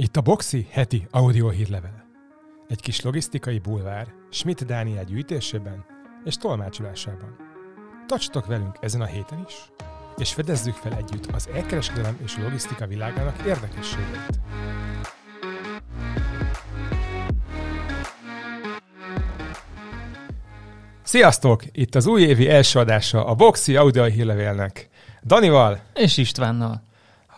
[0.00, 2.04] Itt a Boxi heti audio hírlevel.
[2.68, 5.84] Egy kis logisztikai bulvár Schmidt Dániel gyűjtésében
[6.24, 7.36] és tolmácsolásában.
[8.06, 9.54] Tartsatok velünk ezen a héten is,
[10.16, 14.40] és fedezzük fel együtt az elkereskedelem és logisztika világának érdekességeit.
[21.02, 21.62] Sziasztok!
[21.72, 24.88] Itt az újévi első adása a Boxi audio hírlevélnek.
[25.22, 26.87] Danival És Istvánnal.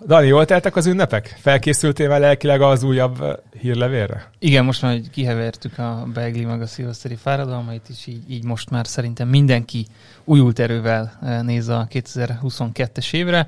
[0.07, 1.37] Dani, jól teltek az ünnepek?
[1.41, 4.31] Felkészültél már lelkileg az újabb eh, hírlevélre?
[4.39, 8.87] Igen, most már kihevertük a Begli meg a szilveszteri fáradalmait, és így, így most már
[8.87, 9.87] szerintem mindenki
[10.25, 13.47] újult erővel eh, néz a 2022-es évre.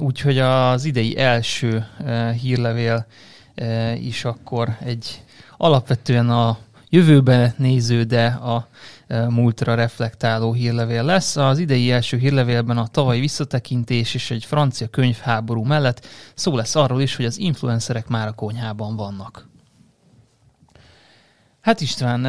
[0.00, 3.06] Úgyhogy az idei első eh, hírlevél
[4.00, 5.22] is akkor egy
[5.56, 6.58] alapvetően a
[6.88, 8.68] jövőbe néző, de a
[9.28, 11.36] múltra reflektáló hírlevél lesz.
[11.36, 17.00] Az idei első hírlevélben a tavalyi visszatekintés és egy francia könyvháború mellett szó lesz arról
[17.00, 19.48] is, hogy az influencerek már a konyhában vannak.
[21.60, 22.26] Hát István,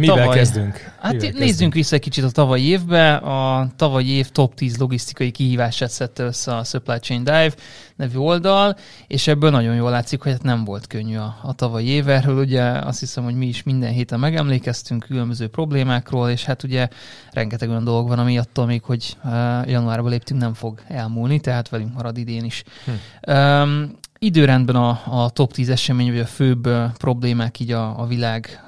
[0.00, 0.92] Mivel Tavaly- kezdünk?
[1.00, 1.74] Hát Mivel nézzünk kezdünk?
[1.74, 3.14] vissza egy kicsit a tavalyi évbe.
[3.14, 7.52] A tavalyi év top 10 logisztikai kihívását szedte össze a Supply Chain Dive
[7.96, 11.86] nevű oldal, és ebből nagyon jól látszik, hogy hát nem volt könnyű a, a tavalyi
[11.86, 12.08] év.
[12.08, 16.88] Erről ugye azt hiszem, hogy mi is minden héten megemlékeztünk különböző problémákról, és hát ugye
[17.30, 19.30] rengeteg olyan dolog van, ami attól még, hogy uh,
[19.70, 22.62] januárba léptünk, nem fog elmúlni, tehát velünk marad idén is.
[22.84, 23.32] Hm.
[23.32, 26.68] Um, időrendben a, a top 10 esemény, vagy a főbb
[26.98, 28.64] problémák így a, a világ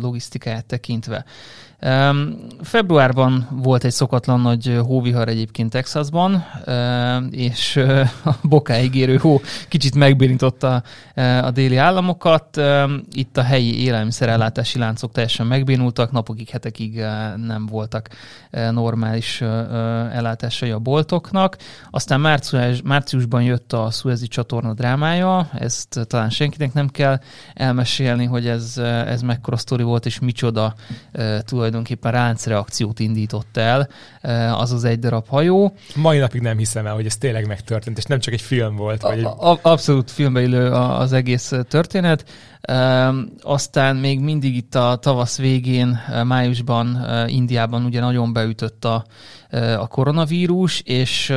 [0.00, 1.24] logisztikáját tekintve.
[2.62, 6.44] Februárban volt egy szokatlan nagy hóvihar egyébként Texasban,
[7.30, 7.76] és
[8.24, 10.82] a bokáig érő hó kicsit megbénította
[11.14, 12.60] ö, a déli államokat.
[13.12, 18.08] Itt a helyi élelmiszerellátási láncok teljesen megbénultak, napokig, hetekig ö, nem voltak
[18.50, 21.56] ö, normális ellátásai a boltoknak.
[21.90, 27.18] Aztán március, márciusban jött a Suezi csatorna drámája, ezt talán senkinek nem kell
[27.54, 30.74] elmesélni, hogy ez, ez mekkora sztori volt, és micsoda
[31.12, 33.88] e, tulajdonképpen ráncreakciót indított el
[34.20, 35.74] e, az az egy darab hajó.
[35.94, 39.02] Mai napig nem hiszem el, hogy ez tényleg megtörtént, és nem csak egy film volt.
[39.02, 39.24] Vagy egy...
[39.24, 42.24] A, a, abszolút filmbe illő az egész történet.
[43.42, 49.04] Aztán még mindig itt a tavasz végén, májusban Indiában ugye nagyon beütött a,
[49.78, 51.34] a koronavírus, és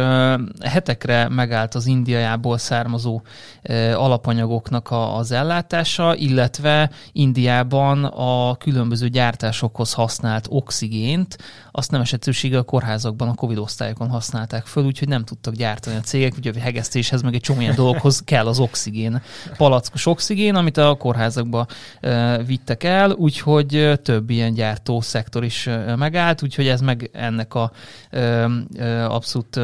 [0.59, 3.21] hetekre megállt az Indiából származó
[3.95, 11.38] alapanyagoknak az ellátása, illetve Indiában a különböző gyártásokhoz használt oxigént,
[11.71, 15.99] azt nem esetősége a kórházakban, a Covid osztályokon használták föl, úgyhogy nem tudtak gyártani a
[15.99, 19.21] cégek, ugye a hegesztéshez, meg egy csomó ilyen dologhoz kell az oxigén,
[19.57, 21.66] palackos oxigén, amit a kórházakba
[22.45, 27.72] vittek el, úgyhogy több ilyen gyártó szektor is megállt, úgyhogy ez meg ennek a
[29.07, 29.59] abszolút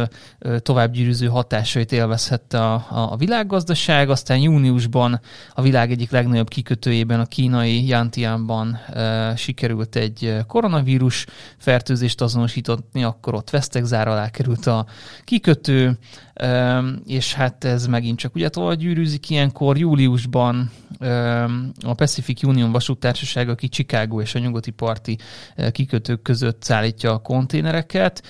[0.57, 5.19] továbbgyűrűző hatásait élvezhette a, a, világgazdaság, aztán júniusban
[5.53, 8.79] a világ egyik legnagyobb kikötőjében, a kínai Yantianban
[9.35, 11.25] sikerült egy koronavírus
[11.57, 14.85] fertőzést azonosítani, akkor ott vesztegzár alá került a
[15.23, 15.97] kikötő,
[17.05, 19.77] és hát ez megint csak ugye tovább gyűrűzik ilyenkor.
[19.77, 20.71] Júliusban
[21.85, 25.17] a Pacific Union vasúttársaság, aki Chicago és a nyugati parti
[25.71, 28.23] kikötők között szállítja a konténereket,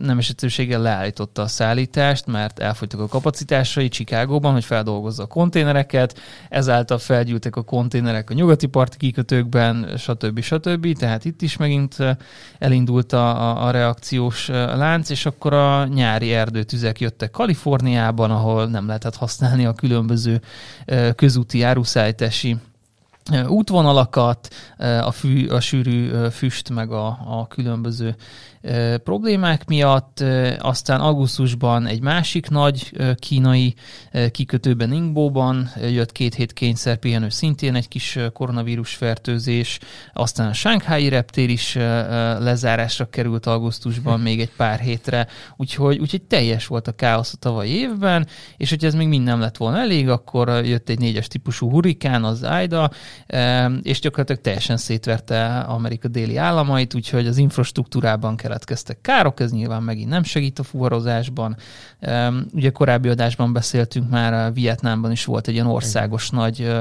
[0.00, 6.98] nem esetőséggel leállította a szállítást, mert elfogytak a kapacitásai Chicagóban, hogy feldolgozza a konténereket, ezáltal
[6.98, 10.40] felgyűltek a konténerek a nyugati parti kikötőkben, stb.
[10.40, 10.98] stb.
[10.98, 11.96] Tehát itt is megint
[12.58, 19.16] elindult a, a, reakciós lánc, és akkor a nyári erdőtüzek jöttek Kaliforniában, ahol nem lehetett
[19.16, 20.40] használni a különböző
[21.14, 22.56] közúti áruszállítási
[23.46, 24.48] útvonalakat,
[25.00, 28.16] a, fű, a sűrű füst, meg a, a különböző
[29.04, 30.24] problémák miatt.
[30.58, 33.74] Aztán augusztusban egy másik nagy kínai
[34.30, 39.78] kikötőben, Ningbo-ban jött két hét kényszerpihenő, szintén egy kis koronavírus fertőzés.
[40.12, 41.74] Aztán a Shanghai reptér is
[42.38, 45.26] lezárásra került augusztusban még egy pár hétre,
[45.56, 48.26] úgyhogy, úgyhogy teljes volt a káosz a tavalyi évben,
[48.56, 52.24] és hogy ez még mind nem lett volna elég, akkor jött egy négyes típusú hurikán,
[52.24, 52.90] az Aida,
[53.82, 60.08] és gyakorlatilag teljesen szétverte Amerika déli államait, úgyhogy az infrastruktúrában keletkeztek károk, ez nyilván megint
[60.08, 61.56] nem segít a fuvarozásban.
[62.52, 66.72] Ugye korábbi adásban beszéltünk már, a Vietnámban is volt egy ilyen országos nagy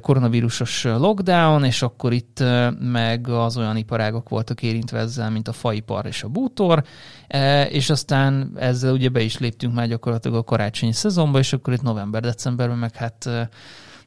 [0.00, 2.42] koronavírusos lockdown, és akkor itt
[2.80, 6.84] meg az olyan iparágok voltak érintve ezzel, mint a faipar és a bútor,
[7.26, 11.72] E, és aztán ezzel ugye be is léptünk már gyakorlatilag a karácsonyi szezonba, és akkor
[11.72, 13.28] itt november-decemberben meg hát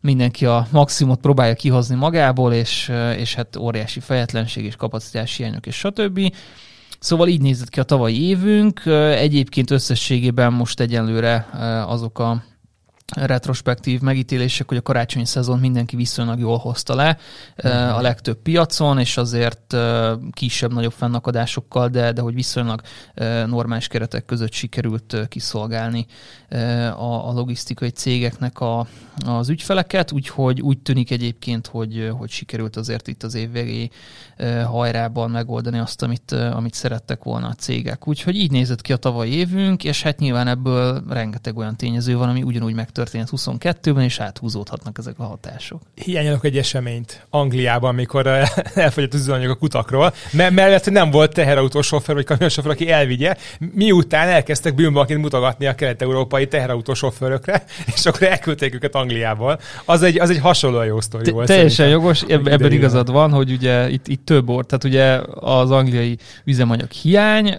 [0.02, 5.76] mindenki a maximumot próbálja kihozni magából, és, és hát óriási fejetlenség és kapacitás hiányok és
[5.76, 6.20] stb.
[7.04, 8.86] Szóval így nézett ki a tavalyi évünk.
[9.16, 11.48] Egyébként összességében most egyenlőre
[11.88, 12.44] azok a
[13.16, 17.18] retrospektív megítélések, hogy a karácsonyi szezon mindenki viszonylag jól hozta le
[17.94, 19.76] a legtöbb piacon, és azért
[20.32, 22.82] kisebb-nagyobb fennakadásokkal, de, de hogy viszonylag
[23.46, 26.06] normális keretek között sikerült kiszolgálni
[26.98, 28.88] a, a logisztikai cégeknek a,
[29.26, 33.90] az ügyfeleket, úgyhogy úgy tűnik egyébként, hogy, hogy sikerült azért itt az évvégi
[34.66, 38.08] hajrában megoldani azt, amit, amit szerettek volna a cégek.
[38.08, 42.30] Úgyhogy így nézett ki a tavalyi évünk, és hát nyilván ebből rengeteg olyan tényező van,
[42.30, 45.82] ami ugyanúgy megtörtént 22-ben, és áthúzódhatnak ezek a hatások.
[45.96, 48.28] Hiányolok egy eseményt Angliában, amikor
[48.76, 53.36] elfogyott az üzemanyag a kutakról, mert mellett nem volt teherautósofőr vagy kamionsofőr, aki elvigye,
[53.74, 57.64] miután elkezdtek bűnbaként mutogatni a kelet-európai teherautósofőrökre,
[57.96, 59.60] és akkor elküldték őket Angliából.
[59.86, 61.48] Az egy, az egy hasonló jó sztori volt.
[61.48, 66.18] Teljesen jogos, ebben igazad van, hogy ugye itt, itt több or, tehát ugye az angliai
[66.46, 67.54] üzemanyag hiány,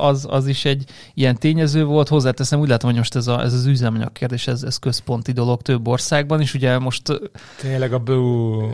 [0.00, 0.84] az, az is egy
[1.14, 2.08] ilyen tényező volt.
[2.08, 5.62] Hozzáteszem, úgy látom, hogy most ez, a, ez az üzemanyag kérdés, ez, ez központi dolog
[5.62, 6.54] több országban is.
[6.54, 7.02] Ugye most...
[7.60, 8.64] Tényleg a Blue...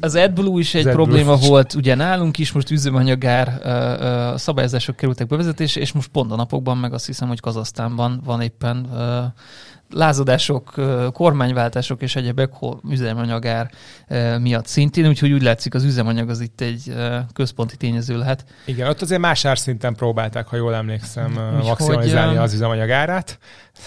[0.00, 3.60] Az AdBlue is egy AdBlue probléma volt, ugye nálunk is most üzemanyagár
[4.36, 8.87] szabályozások kerültek bevezetésre, és most pont a napokban, meg azt hiszem, hogy Kazasztánban van éppen
[9.90, 10.74] lázadások,
[11.12, 12.52] kormányváltások és egyebek
[12.90, 13.70] üzemanyagár
[14.40, 16.94] miatt szintén, úgyhogy úgy látszik az üzemanyag az itt egy
[17.32, 18.44] központi tényező lehet.
[18.64, 23.38] Igen, ott azért más árszinten próbálták, ha jól emlékszem, úgy, maximalizálni az üzemanyag árát.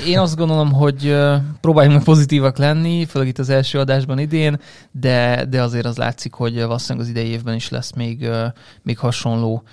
[0.08, 1.18] Én azt gondolom, hogy
[1.62, 4.60] próbáljunk meg pozitívak lenni, főleg itt az első adásban idén,
[4.92, 8.30] de, de azért az látszik, hogy valószínűleg az idei évben is lesz még,
[8.82, 9.64] még hasonló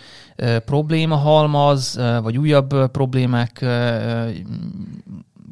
[0.65, 3.67] probléma halmaz, vagy újabb problémák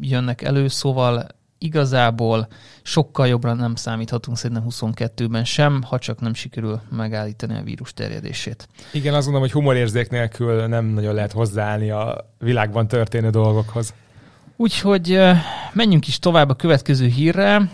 [0.09, 1.27] jönnek elő, szóval
[1.59, 2.47] igazából
[2.83, 8.69] sokkal jobbra nem számíthatunk szerintem 22-ben sem, ha csak nem sikerül megállítani a vírus terjedését.
[8.93, 13.95] Igen, azt gondolom, hogy humorérzék nélkül nem nagyon lehet hozzáállni a világban történő dolgokhoz.
[14.57, 15.21] Úgyhogy
[15.73, 17.71] menjünk is tovább a következő hírre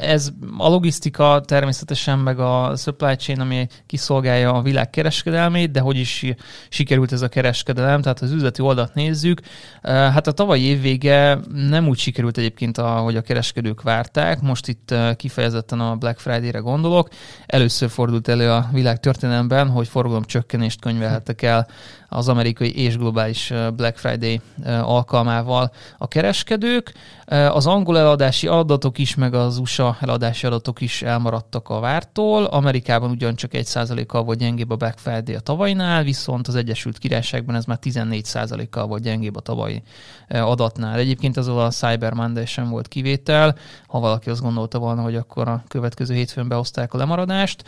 [0.00, 5.96] ez a logisztika természetesen, meg a supply chain, ami kiszolgálja a világ kereskedelmét, de hogy
[5.96, 6.24] is
[6.68, 9.40] sikerült ez a kereskedelem, tehát az üzleti oldalt nézzük.
[9.82, 14.40] Hát a tavalyi év vége nem úgy sikerült egyébként, ahogy a kereskedők várták.
[14.40, 17.08] Most itt kifejezetten a Black Friday-re gondolok.
[17.46, 21.68] Először fordult elő a világ történelemben, hogy forgalomcsökkenést könyvelhettek el
[22.14, 26.94] az amerikai és globális Black Friday alkalmával a kereskedők.
[27.26, 32.44] Az angol eladási adatok is, meg az USA eladási adatok is elmaradtak a vártól.
[32.44, 37.64] Amerikában ugyancsak 1%-kal volt gyengébb a Black Friday a tavainál, viszont az Egyesült Királyságban ez
[37.64, 39.82] már 14%-kal volt gyengébb a tavalyi
[40.28, 40.98] adatnál.
[40.98, 43.56] Egyébként az a Cyber Monday sem volt kivétel,
[43.86, 47.64] ha valaki azt gondolta volna, hogy akkor a következő hétfőn behozták a lemaradást.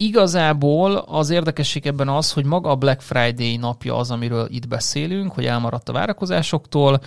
[0.00, 5.32] Igazából az érdekesség ebben az, hogy maga a Black Friday napja az, amiről itt beszélünk,
[5.32, 7.00] hogy elmaradt a várakozásoktól,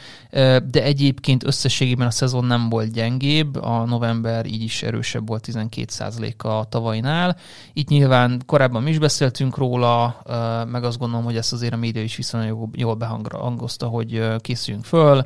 [0.69, 6.47] de egyébként összességében a szezon nem volt gyengébb, a november így is erősebb volt 12%-a
[6.47, 7.37] a tavainál.
[7.73, 10.21] Itt nyilván korábban is beszéltünk róla,
[10.67, 15.25] meg azt gondolom, hogy ezt azért a média is viszonylag jól behangozta, hogy készüljünk föl,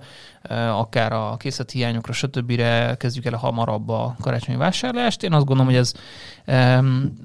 [0.49, 2.61] akár a készlethiányokra, stb.
[2.97, 5.23] kezdjük el a hamarabb a karácsonyi vásárlást.
[5.23, 5.93] Én azt gondolom, hogy ez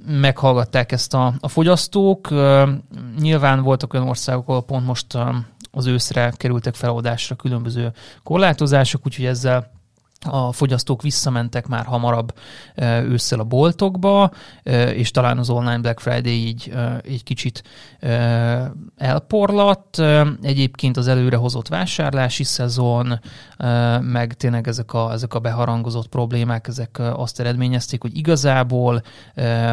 [0.06, 2.28] meghallgatták ezt a, a fogyasztók.
[3.20, 5.18] Nyilván voltak olyan országok, ahol pont most
[5.70, 9.70] az őszre kerültek feladásra különböző korlátozások, úgyhogy ezzel
[10.26, 12.34] a fogyasztók visszamentek már hamarabb
[12.82, 14.30] ősszel a boltokba,
[14.92, 17.62] és talán az online Black Friday így egy kicsit
[18.96, 20.02] elporlat.
[20.42, 23.20] Egyébként az előrehozott vásárlási szezon,
[24.00, 29.02] meg tényleg ezek a, ezek a beharangozott problémák, ezek azt eredményezték, hogy igazából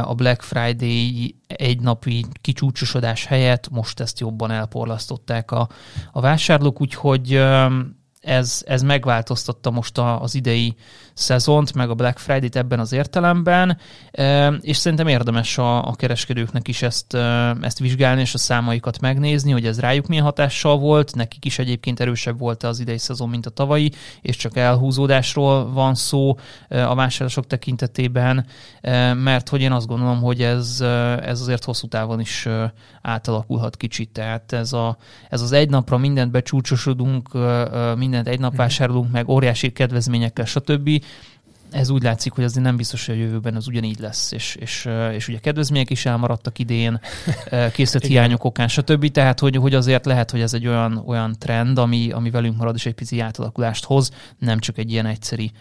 [0.01, 5.69] a Black Friday egy napi kicsúcsosodás helyett most ezt jobban elporlasztották a,
[6.11, 7.41] a vásárlók, úgyhogy
[8.27, 10.75] ez, ez megváltoztatta most a, az idei
[11.17, 13.77] szezont, meg a Black Friday-t ebben az értelemben,
[14.61, 17.13] és szerintem érdemes a, a kereskedőknek is ezt,
[17.61, 21.99] ezt vizsgálni, és a számaikat megnézni, hogy ez rájuk milyen hatással volt, nekik is egyébként
[21.99, 26.37] erősebb volt az idei szezon, mint a tavalyi, és csak elhúzódásról van szó
[26.69, 28.45] a vásárlások tekintetében,
[29.13, 30.81] mert hogy én azt gondolom, hogy ez,
[31.21, 32.47] ez azért hosszú távon is
[33.01, 34.97] átalakulhat kicsit, tehát ez, a,
[35.29, 37.29] ez az egy napra mindent becsúcsosodunk,
[37.95, 38.61] mindent egy nap mhm.
[38.61, 40.89] vásárolunk meg, óriási kedvezményekkel, stb
[41.71, 44.89] ez úgy látszik, hogy azért nem biztos, hogy a jövőben az ugyanígy lesz, és, és,
[45.11, 46.99] és ugye kedvezmények is elmaradtak idén,
[47.99, 49.11] hiányok okán, stb.
[49.11, 52.75] Tehát, hogy, hogy azért lehet, hogy ez egy olyan, olyan trend, ami, ami velünk marad,
[52.75, 55.51] és egy pici átalakulást hoz, nem csak egy ilyen egyszeri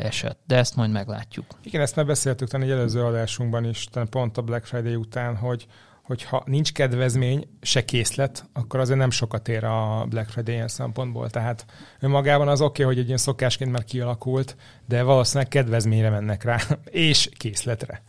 [0.00, 0.36] eset.
[0.46, 1.46] De ezt majd meglátjuk.
[1.62, 5.36] Igen, ezt már beszéltük talán egy előző adásunkban is, talán pont a Black Friday után,
[5.36, 5.66] hogy
[6.06, 11.30] hogyha nincs kedvezmény, se készlet, akkor azért nem sokat ér a Black Friday ilyen szempontból.
[11.30, 11.66] Tehát
[12.00, 14.56] önmagában az oké, okay, hogy egy ilyen szokásként már kialakult,
[14.88, 16.58] de valószínűleg kedvezményre mennek rá,
[17.10, 18.02] és készletre.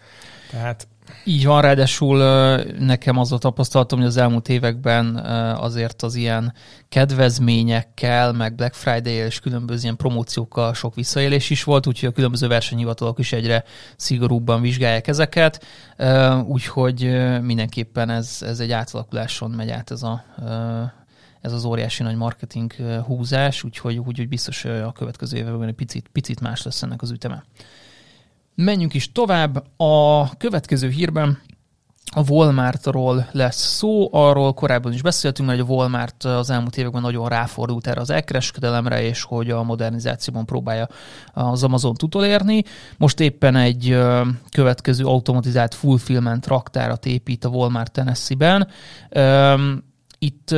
[0.51, 0.87] Tehát
[1.23, 2.17] így van, ráadásul
[2.79, 5.15] nekem az a tapasztalatom, hogy az elmúlt években
[5.55, 6.53] azért az ilyen
[6.89, 12.47] kedvezményekkel, meg Black friday és különböző ilyen promóciókkal sok visszaélés is volt, úgyhogy a különböző
[12.47, 13.63] versenyhivatalok is egyre
[13.95, 15.65] szigorúbban vizsgálják ezeket,
[16.45, 17.01] úgyhogy
[17.41, 20.23] mindenképpen ez, ez egy átalakuláson megy át ez a
[21.41, 22.73] ez az óriási nagy marketing
[23.05, 27.43] húzás, úgyhogy, úgyhogy biztos a következő években egy picit, picit más lesz ennek az üteme.
[28.63, 29.63] Menjünk is tovább.
[29.77, 31.41] A következő hírben
[32.15, 37.27] a Walmartról lesz szó, arról korábban is beszéltünk, mert a Walmart az elmúlt években nagyon
[37.27, 40.87] ráfordult erre az elkereskedelemre, és hogy a modernizációban próbálja
[41.33, 42.63] az Amazon utolérni.
[42.97, 43.97] Most éppen egy
[44.49, 48.67] következő automatizált fulfillment raktárat épít a Walmart Tennessee-ben
[50.19, 50.51] itt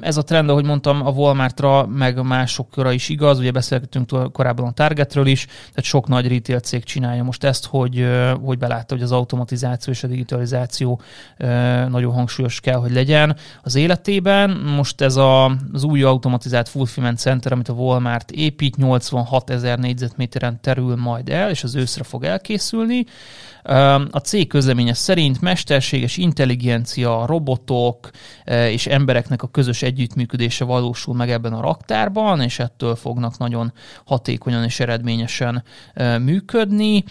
[0.00, 4.72] ez a trend, ahogy mondtam, a Walmartra, meg másokra is igaz, ugye beszélgettünk korábban a
[4.72, 8.06] Targetről is, tehát sok nagy retail cég csinálja most ezt, hogy,
[8.42, 11.00] hogy belátta, hogy az automatizáció és a digitalizáció
[11.88, 14.50] nagyon hangsúlyos kell, hogy legyen az életében.
[14.50, 20.60] Most ez a, az új automatizált fulfillment center, amit a Walmart épít, 86 ezer négyzetméteren
[20.60, 23.04] terül majd el, és az őszre fog elkészülni.
[24.10, 28.10] A cég közleménye szerint mesterséges intelligencia, robotok
[28.44, 33.72] és embereknek a közös együttműködése valósul meg ebben a raktárban, és ettől fognak nagyon
[34.04, 35.62] hatékonyan és eredményesen
[36.20, 37.04] működni,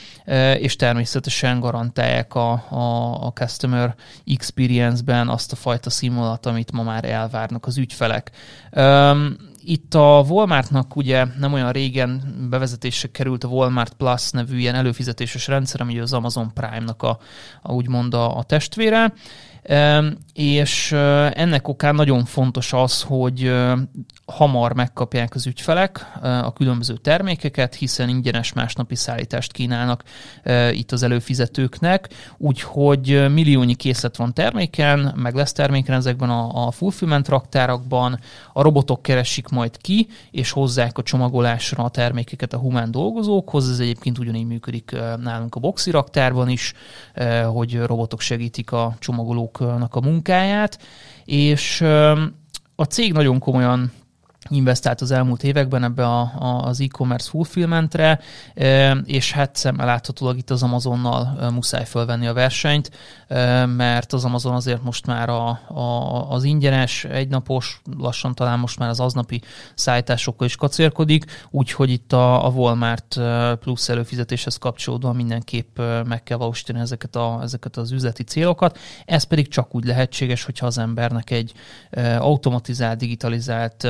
[0.58, 7.06] és természetesen garantálják a, a, a customer experience-ben azt a fajta színvonalat, amit ma már
[7.06, 8.32] elvárnak az ügyfelek.
[9.66, 15.48] Itt a Walmartnak ugye nem olyan régen bevezetésre került a Walmart Plus nevű ilyen előfizetéses
[15.48, 17.20] rendszer, ami az Amazon Prime-nak a,
[17.62, 19.13] a úgymond a, a testvére,
[20.34, 20.91] és
[21.32, 23.53] ennek okán nagyon fontos az, hogy
[24.25, 30.03] hamar megkapják az ügyfelek a különböző termékeket, hiszen ingyenes másnapi szállítást kínálnak
[30.72, 37.27] itt az előfizetőknek, úgyhogy milliónyi készlet van terméken, meg lesz terméken ezekben a, a fulfillment
[37.27, 38.20] raktárakban,
[38.53, 43.79] a robotok keresik majd ki, és hozzák a csomagolásra a termékeket a humán dolgozókhoz, ez
[43.79, 46.74] egyébként ugyanígy működik nálunk a boxi raktárban is,
[47.53, 48.96] hogy robotok segítik a
[49.57, 50.79] csomagolóknak a munkáját,
[51.25, 51.81] és
[52.75, 53.91] a cég nagyon komolyan
[54.50, 58.19] investált az elmúlt években ebbe a, a, az e-commerce fulfillmentre,
[59.05, 62.91] és hát szemmel láthatólag itt az Amazonnal muszáj fölvenni a versenyt,
[63.75, 68.89] mert az Amazon azért most már a, a, az ingyenes, egynapos, lassan talán most már
[68.89, 69.41] az aznapi
[69.75, 73.19] szállításokkal is kacérkodik, úgyhogy itt a, a Walmart
[73.59, 78.77] plusz előfizetéshez kapcsolódóan mindenképp meg kell valósítani ezeket, a, ezeket az üzleti célokat.
[79.05, 81.53] Ez pedig csak úgy lehetséges, hogyha az embernek egy
[82.17, 83.88] automatizált, digitalizált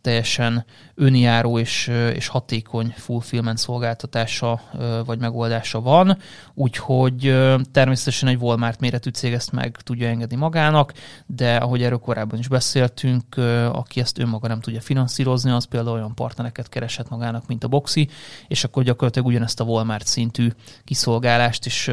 [0.00, 0.64] teljesen
[0.94, 4.60] önjáró és, és hatékony fulfillment szolgáltatása
[5.04, 6.18] vagy megoldása van,
[6.54, 7.36] úgyhogy
[7.72, 10.92] természetesen egy Walmart méretű cég ezt meg tudja engedni magának,
[11.26, 13.36] de ahogy erről korábban is beszéltünk,
[13.72, 18.08] aki ezt önmaga nem tudja finanszírozni, az például olyan partnereket kereshet magának, mint a Boxi,
[18.48, 20.48] és akkor gyakorlatilag ugyanezt a Walmart szintű
[20.84, 21.92] kiszolgálást és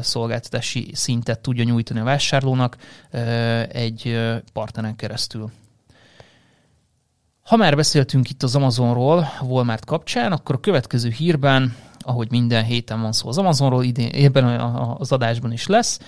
[0.00, 2.76] szolgáltatási szintet tudja nyújtani a vásárlónak
[3.68, 4.20] egy
[4.52, 5.50] partneren keresztül.
[7.44, 13.00] Ha már beszéltünk itt az Amazonról, Walmart kapcsán, akkor a következő hírben, ahogy minden héten
[13.00, 14.60] van szó az Amazonról, idén, ebben
[14.98, 16.00] az adásban is lesz.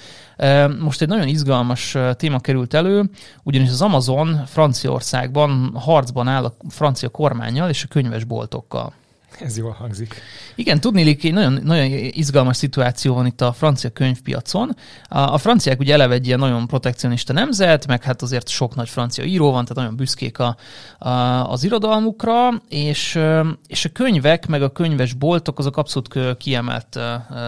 [0.78, 3.10] Most egy nagyon izgalmas téma került elő,
[3.42, 8.92] ugyanis az Amazon Franciaországban harcban áll a francia kormányjal és a könyvesboltokkal.
[9.40, 10.20] Ez jól hangzik.
[10.54, 14.76] Igen, tudni, egy nagyon, nagyon izgalmas szituáció van itt a francia könyvpiacon.
[15.08, 18.88] A, a franciák ugye eleve egy ilyen nagyon protekcionista nemzet, meg hát azért sok nagy
[18.88, 20.56] francia író van, tehát nagyon büszkék a,
[20.98, 21.10] a,
[21.50, 23.18] az irodalmukra, és,
[23.66, 26.98] és a könyvek, meg a könyves boltok azok abszolút kiemelt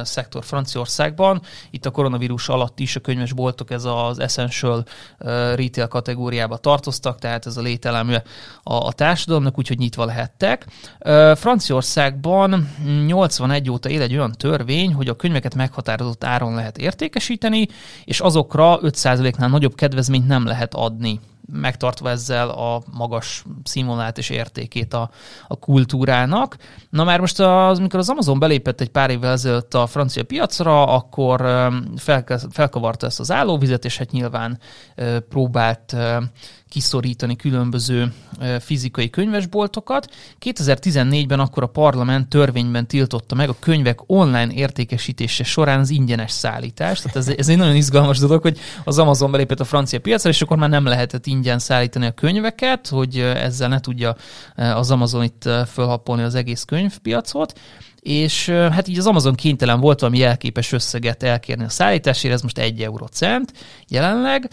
[0.03, 1.43] szektor Franciaországban.
[1.71, 4.85] Itt a koronavírus alatt is a könyves boltok ez az essential
[5.55, 8.23] retail kategóriába tartoztak, tehát ez a lételemje
[8.63, 10.67] a, a társadalomnak, úgyhogy nyitva lehettek.
[11.35, 12.69] Francia Franciaországban
[13.07, 17.69] 81 óta él egy olyan törvény, hogy a könyveket meghatározott áron lehet értékesíteni,
[18.05, 21.21] és azokra 5%-nál nagyobb kedvezményt nem lehet adni
[21.53, 25.11] megtartva ezzel a magas színvonalát és értékét a,
[25.49, 26.57] a kultúrának.
[26.91, 30.87] Na már most, az, amikor az Amazon belépett egy pár évvel ezelőtt a francia piacra,
[30.87, 31.41] akkor
[31.97, 34.59] fel, felkavarta ezt az állóvizet, és hát nyilván
[35.29, 35.97] próbált
[36.69, 38.13] kiszorítani különböző
[38.61, 40.15] fizikai könyvesboltokat.
[40.41, 47.03] 2014-ben akkor a parlament törvényben tiltotta meg a könyvek online értékesítése során az ingyenes szállítást.
[47.03, 50.43] Tehát ez, ez egy nagyon izgalmas dolog, hogy az Amazon belépett a francia piacra, és
[50.43, 54.17] akkor már nem lehetett ingyen szállítani a könyveket, hogy ezzel ne tudja
[54.55, 57.53] az Amazon itt fölhappolni az egész könyvpiacot
[58.09, 62.59] és hát így az Amazon kénytelen volt valami jelképes összeget elkérni a szállításért, ez most
[62.59, 63.53] egy eurocent
[63.89, 64.51] jelenleg,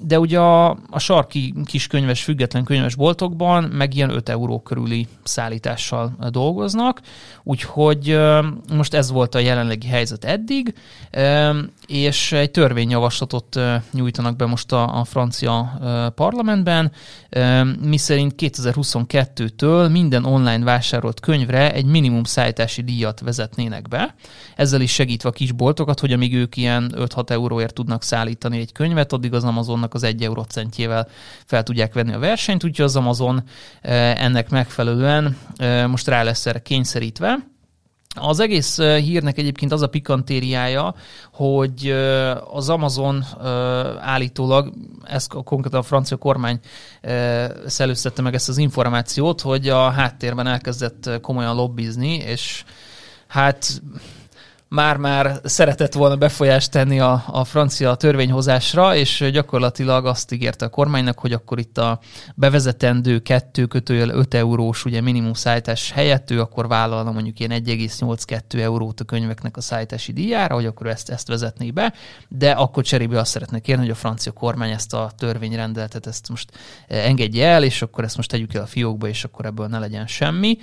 [0.00, 5.06] de ugye a, a sarki kis könyves, független könyves boltokban meg ilyen 5 euró körüli
[5.22, 7.00] szállítással dolgoznak,
[7.42, 8.18] úgyhogy
[8.72, 10.74] most ez volt a jelenlegi helyzet eddig,
[11.86, 13.60] és egy törvényjavaslatot
[13.92, 15.78] nyújtanak be most a, a francia
[16.14, 16.92] parlamentben,
[17.82, 24.14] miszerint 2022-től minden online vásárolt könyvre egy minimum szállítási díjat vezetnének be,
[24.56, 29.12] ezzel is segítve a kisboltokat, hogy amíg ők ilyen 5-6 euróért tudnak szállítani egy könyvet,
[29.12, 31.08] addig az Amazonnak az 1 eurocentjével
[31.46, 33.42] fel tudják venni a versenyt, úgyhogy az Amazon
[33.82, 35.36] ennek megfelelően
[35.86, 37.38] most rá lesz erre kényszerítve,
[38.16, 40.94] az egész hírnek egyébként az a pikantériája,
[41.32, 41.90] hogy
[42.52, 43.24] az Amazon
[44.00, 44.72] állítólag,
[45.04, 46.60] ez konkrétan a francia kormány
[47.66, 52.64] szellőztette meg ezt az információt, hogy a háttérben elkezdett komolyan lobbizni, és
[53.26, 53.82] hát
[54.70, 61.18] már-már szeretett volna befolyást tenni a, a francia törvényhozásra, és gyakorlatilag azt ígérte a kormánynak,
[61.18, 61.98] hogy akkor itt a
[62.34, 68.60] bevezetendő 2 kötőjel 5 eurós ugye minimum szállítás helyett ő akkor vállalna mondjuk ilyen 1,82
[68.60, 71.94] eurót a könyveknek a szállítási díjára, hogy akkor ezt, ezt vezetné be,
[72.28, 76.50] de akkor cserébe azt szeretne kérni, hogy a francia kormány ezt a törvényrendeletet ezt most
[76.86, 80.06] engedje el, és akkor ezt most tegyük el a fiókba, és akkor ebből ne legyen
[80.06, 80.58] semmi.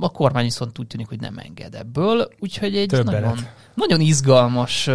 [0.00, 3.38] A kormány viszont úgy tűnik, hogy nem enged ebből, úgyhogy egy nagyon,
[3.74, 4.90] nagyon izgalmas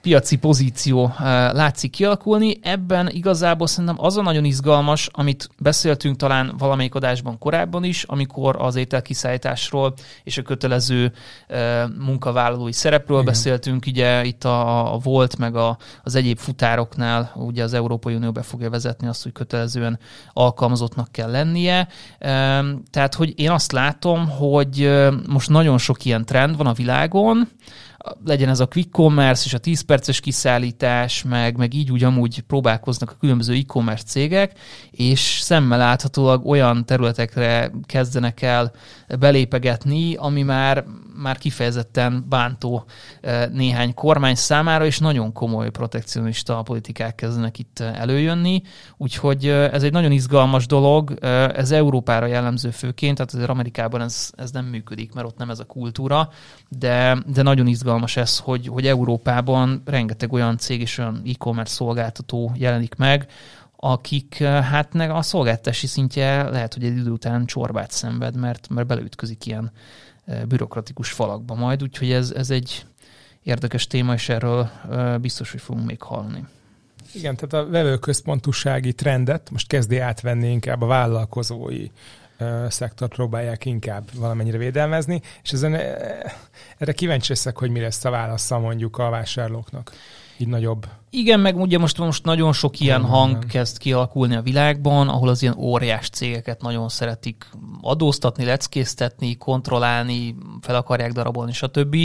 [0.00, 1.14] piaci pozíció eh,
[1.52, 2.58] látszik kialakulni.
[2.62, 8.56] Ebben igazából szerintem az a nagyon izgalmas, amit beszéltünk talán valamelyik adásban korábban is, amikor
[8.58, 11.12] az ételkiszállításról és a kötelező
[11.46, 13.32] eh, munkavállalói szerepről Igen.
[13.32, 18.32] beszéltünk, ugye itt a, a volt meg a, az egyéb futároknál, ugye az Európai Unió
[18.32, 19.98] be fogja vezetni azt, hogy kötelezően
[20.32, 21.88] alkalmazottnak kell lennie.
[22.90, 27.48] Tehát, hogy én azt látom, hogy eh, most nagyon sok ilyen trend van a világon,
[28.24, 32.40] legyen ez a quick commerce és a 10 perces kiszállítás, meg, meg így úgy amúgy
[32.40, 34.58] próbálkoznak a különböző e-commerce cégek,
[34.90, 38.72] és szemmel láthatólag olyan területekre kezdenek el
[39.18, 40.84] belépegetni, ami már,
[41.22, 42.84] már kifejezetten bántó
[43.20, 48.62] eh, néhány kormány számára, és nagyon komoly protekcionista politikák kezdenek itt eh, előjönni.
[48.96, 51.16] Úgyhogy eh, ez egy nagyon izgalmas dolog,
[51.54, 55.58] ez Európára jellemző főként, tehát azért Amerikában ez, ez nem működik, mert ott nem ez
[55.58, 56.28] a kultúra,
[56.68, 62.52] de, de nagyon izgalmas ez, hogy, hogy Európában rengeteg olyan cég és olyan e-commerce szolgáltató
[62.54, 63.26] jelenik meg,
[63.76, 69.46] akik hát a szolgáltási szintje lehet, hogy egy idő után csorbát szenved, mert, mert beleütközik
[69.46, 69.72] ilyen
[70.48, 72.86] bürokratikus falakba majd, úgyhogy ez, ez egy
[73.42, 74.70] érdekes téma, és erről
[75.20, 76.44] biztos, hogy fogunk még hallani.
[77.12, 81.86] Igen, tehát a vevőközpontúsági trendet most kezdi átvenni inkább a vállalkozói
[82.68, 85.74] szektort próbálják inkább valamennyire védelmezni, és ezen
[86.78, 89.92] erre kíváncsi leszek, hogy mi lesz a válasza mondjuk a vásárlóknak,
[90.36, 95.08] így nagyobb igen, meg ugye most, most nagyon sok ilyen hang kezd kialakulni a világban,
[95.08, 101.96] ahol az ilyen óriás cégeket nagyon szeretik adóztatni, leckéztetni, kontrollálni, fel akarják darabolni, stb.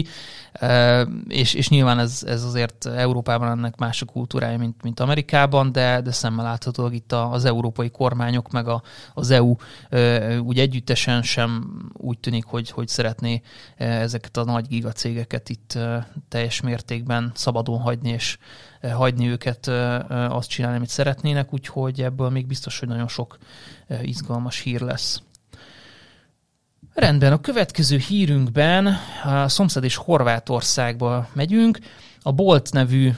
[0.51, 5.71] E, és, és nyilván ez, ez azért Európában ennek más a kultúrája, mint, mint Amerikában,
[5.71, 8.81] de, de szemmel láthatólag itt az európai kormányok, meg a,
[9.13, 9.55] az EU
[9.89, 13.41] e, úgy együttesen sem úgy tűnik, hogy, hogy szeretné
[13.77, 15.77] e, ezeket a nagy gigacégeket itt
[16.29, 18.37] teljes mértékben szabadon hagyni, és
[18.91, 19.67] hagyni őket
[20.07, 23.37] azt csinálni, amit szeretnének, úgyhogy ebből még biztos, hogy nagyon sok
[24.01, 25.21] izgalmas hír lesz.
[26.93, 31.79] Rendben, a következő hírünkben a szomszéd és Horvátországba megyünk.
[32.21, 33.11] A Bolt nevű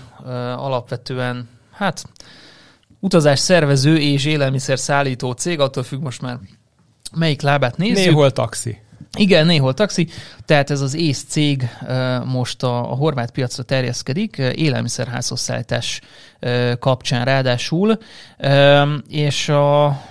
[0.55, 2.05] alapvetően, hát
[2.99, 6.39] utazás szervező és élelmiszer szállító cég, attól függ most már
[7.15, 8.05] melyik lábát nézzük.
[8.05, 8.81] Néhol taxi.
[9.15, 10.07] Igen, néhol taxi,
[10.45, 11.69] tehát ez az ész cég
[12.25, 16.01] most a, a horvát piacra terjeszkedik, élelmiszerházhozszállítás
[16.79, 17.97] kapcsán ráadásul,
[19.07, 20.01] és a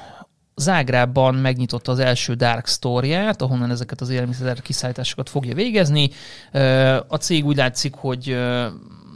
[0.56, 6.10] Zágrában megnyitotta az első Dark Story-ját, ahonnan ezeket az élelmiszer kiszállításokat fogja végezni.
[7.08, 8.36] A cég úgy látszik, hogy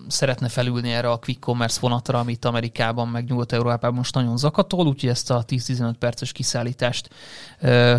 [0.09, 5.11] szeretne felülni erre a quick commerce vonatra, amit Amerikában, meg Nyugat-Európában most nagyon zakatol, úgyhogy
[5.11, 7.09] ezt a 10-15 perces kiszállítást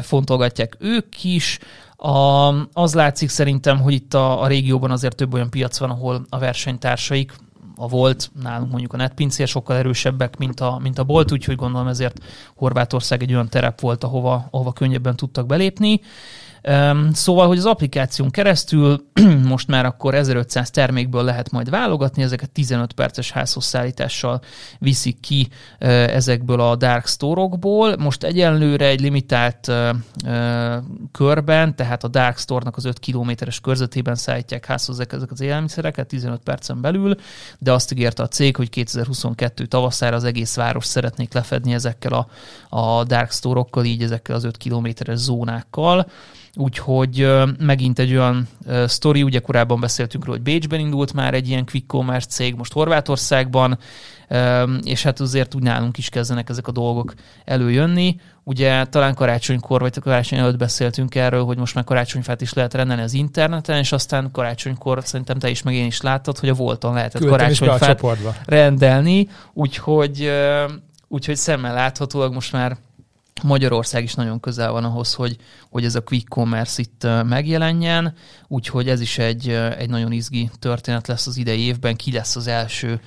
[0.01, 1.59] fontolgatják ők is.
[1.95, 6.25] A, az látszik szerintem, hogy itt a, a régióban azért több olyan piac van, ahol
[6.29, 7.33] a versenytársaik
[7.75, 11.87] a volt, nálunk mondjuk a netpincér sokkal erősebbek, mint a, mint a bolt, úgyhogy gondolom
[11.87, 12.23] ezért
[12.55, 16.01] Horvátország egy olyan terep volt, ahova, ahova könnyebben tudtak belépni.
[17.11, 19.05] Szóval, hogy az applikáción keresztül
[19.53, 24.41] most már akkor 1500 termékből lehet majd válogatni, ezeket 15 perces házhozszállítással
[24.79, 25.47] viszik ki
[25.79, 27.97] ezekből a dark store-okból.
[27.97, 29.71] Most egyenlőre egy limitált
[31.11, 36.41] körben, tehát a dark store-nak az 5 kilométeres körzetében szállítják házhoz ezek az élelmiszereket 15
[36.43, 37.15] percen belül,
[37.59, 42.27] de azt ígérte a cég, hogy 2022 tavaszára az egész város szeretnék lefedni ezekkel a,
[42.77, 46.07] a dark store-okkal, így ezekkel az 5 kilométeres zónákkal.
[46.59, 47.27] Úgyhogy
[47.59, 48.47] megint egy olyan
[48.85, 52.73] sztori, ugye korábban beszéltünk róla, hogy Bécsben indult már egy ilyen quick commerce cég, most
[52.73, 53.77] Horvátországban,
[54.83, 57.13] és hát azért úgy nálunk is kezdenek ezek a dolgok
[57.45, 58.15] előjönni.
[58.43, 63.01] Ugye talán karácsonykor, vagy karácsony előtt beszéltünk erről, hogy most már karácsonyfát is lehet rendelni
[63.01, 66.93] az interneten, és aztán karácsonykor szerintem te is meg én is láttad, hogy a Volton
[66.93, 68.03] lehetett Küldtem karácsonyfát
[68.45, 70.31] rendelni, úgyhogy,
[71.07, 72.77] úgyhogy szemmel láthatólag most már
[73.43, 75.37] Magyarország is nagyon közel van ahhoz, hogy,
[75.69, 78.13] hogy ez a quick commerce itt megjelenjen,
[78.47, 81.95] úgyhogy ez is egy, egy nagyon izgi történet lesz az idei évben.
[81.95, 83.01] Ki lesz az első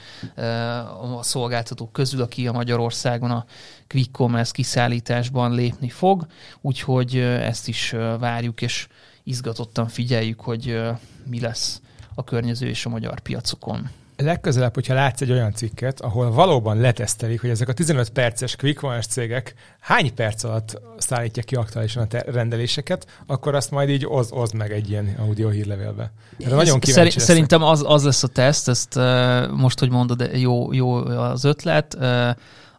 [1.13, 3.45] a szolgáltatók közül, aki a Magyarországon a
[3.89, 6.27] quick commerce kiszállításban lépni fog,
[6.61, 8.87] úgyhogy ezt is várjuk, és
[9.23, 10.81] izgatottan figyeljük, hogy
[11.25, 11.81] mi lesz
[12.15, 17.41] a környező és a magyar piacokon legközelebb, hogyha látsz egy olyan cikket, ahol valóban letesztelik,
[17.41, 23.07] hogy ezek a 15 perces quick cégek hány perc alatt szállítják ki aktuálisan a rendeléseket,
[23.27, 26.13] akkor azt majd így oz, oz meg egy ilyen audio hírlevélbe.
[26.45, 30.73] Erre nagyon Szer- Szerintem az, az lesz a teszt, ezt uh, most, hogy mondod, jó,
[30.73, 31.97] jó az ötlet.
[32.01, 32.31] Uh,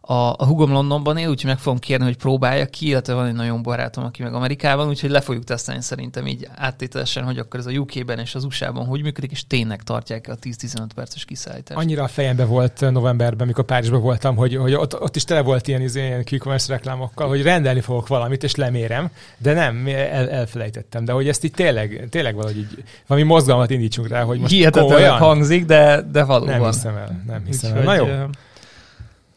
[0.06, 3.34] a, a hugom Londonban él, úgyhogy meg fogom kérni, hogy próbálja ki, illetve van egy
[3.34, 7.66] nagyon barátom, aki meg Amerikában, úgyhogy le fogjuk tesztelni szerintem így áttételesen, hogy akkor ez
[7.66, 11.80] a UK-ben és az USA-ban hogy működik, és tényleg tartják a 10-15 perces kiszállítást.
[11.80, 15.68] Annyira a fejembe volt novemberben, mikor Párizsban voltam, hogy, hogy ott, ott is tele volt
[15.68, 21.04] ilyen, izé, ilyen quick reklámokkal, hogy rendelni fogok valamit, és lemérem, de nem, el, elfelejtettem.
[21.04, 25.18] De hogy ezt így tényleg, tényleg valahogy így, valami mozgalmat indítsunk rá, hogy most Hihetetlen
[25.18, 26.58] hangzik, de, de valóban.
[26.58, 28.04] Nem hiszem el, nem hiszem Úgyhogy, el.
[28.06, 28.28] Na jó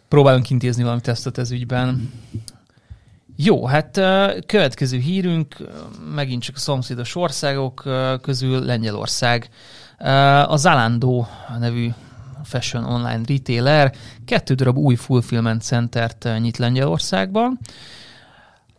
[0.07, 2.11] próbálunk intézni valami tesztet ez ügyben.
[3.35, 3.91] Jó, hát
[4.45, 5.55] következő hírünk
[6.15, 7.83] megint csak a szomszédos országok
[8.21, 9.49] közül Lengyelország.
[10.47, 11.25] A Zalando
[11.59, 11.89] nevű
[12.43, 13.93] fashion online retailer
[14.25, 17.59] kettő darab új fulfillment centert nyit Lengyelországban.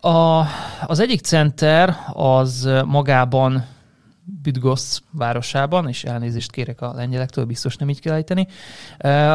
[0.00, 0.44] A,
[0.86, 3.66] az egyik center az magában
[4.42, 8.46] Bydgoszc városában, és elnézést kérek a lengyelektől, biztos nem így kell ejteni.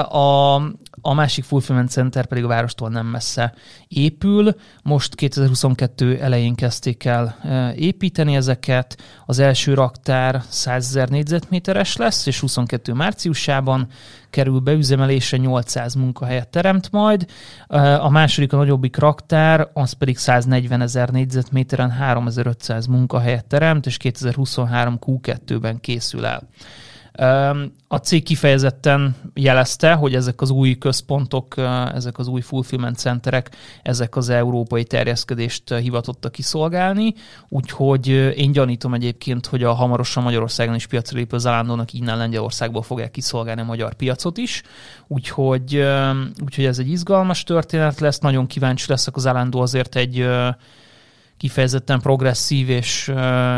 [0.10, 0.62] A,
[1.05, 3.53] a másik fulfillment center pedig a várostól nem messze
[3.87, 4.55] épül.
[4.83, 7.37] Most 2022 elején kezdték el
[7.75, 8.97] építeni ezeket.
[9.25, 13.87] Az első raktár 100 ezer négyzetméteres lesz, és 22 márciusában
[14.29, 17.25] kerül beüzemelésre, 800 munkahelyet teremt majd.
[17.99, 24.97] A második, a nagyobbik raktár, az pedig 140 ezer négyzetméteren 3500 munkahelyet teremt, és 2023
[25.01, 26.47] Q2-ben készül el.
[27.88, 31.56] A cég kifejezetten jelezte, hogy ezek az új központok,
[31.93, 37.13] ezek az új fulfillment centerek, ezek az európai terjeszkedést hivatottak kiszolgálni,
[37.49, 43.12] úgyhogy én gyanítom egyébként, hogy a hamarosan Magyarországon is piacra lépő Zalándónak innen Lengyelországból fogják
[43.12, 44.62] kiszolgálni a magyar piacot is,
[45.08, 45.86] úgyhogy,
[46.43, 50.28] úgyhogy ez egy izgalmas történet lesz, nagyon kíváncsi leszek az Zalándó azért egy
[51.43, 53.13] kifejezetten progresszív és,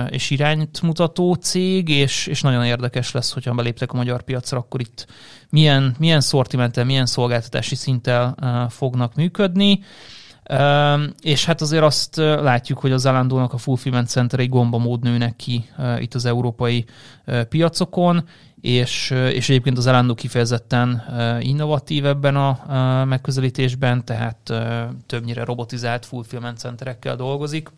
[0.10, 4.82] és irányt mutató cég, és, és nagyon érdekes lesz, hogyha beléptek a magyar piacra, akkor
[4.82, 5.06] itt
[5.50, 8.36] milyen, milyen szortimenttel, milyen szolgáltatási szinttel
[8.70, 9.80] fognak működni.
[11.22, 16.14] És hát azért azt látjuk, hogy az Zalandónak a fulfillment centerei gombamód nőnek ki itt
[16.14, 16.86] az európai
[17.50, 18.28] piacokon,
[18.66, 21.04] és, és egyébként az Elandó kifejezetten
[21.40, 22.60] innovatív ebben a
[23.06, 24.54] megközelítésben, tehát
[25.06, 27.70] többnyire robotizált fulfillment centerekkel dolgozik.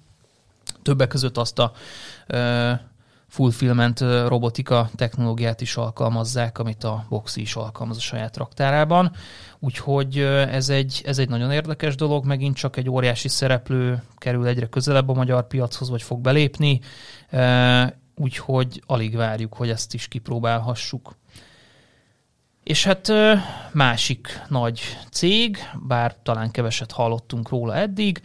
[0.81, 1.71] Többek között azt a
[3.27, 9.11] fulfillment robotika technológiát is alkalmazzák, amit a Boxi is alkalmaz a saját raktárában.
[9.59, 10.17] Úgyhogy
[10.51, 15.09] ez egy, ez egy nagyon érdekes dolog, megint csak egy óriási szereplő kerül egyre közelebb
[15.09, 16.79] a magyar piachoz, vagy fog belépni,
[18.17, 21.15] úgyhogy alig várjuk, hogy ezt is kipróbálhassuk.
[22.63, 23.11] És hát
[23.71, 28.21] másik nagy cég, bár talán keveset hallottunk róla eddig,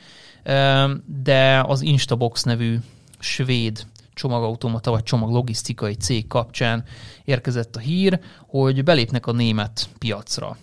[1.04, 2.78] de az Instabox nevű
[3.18, 6.84] svéd csomagautomata vagy csomaglogisztikai cég kapcsán
[7.24, 10.56] érkezett a hír, hogy belépnek a német piacra.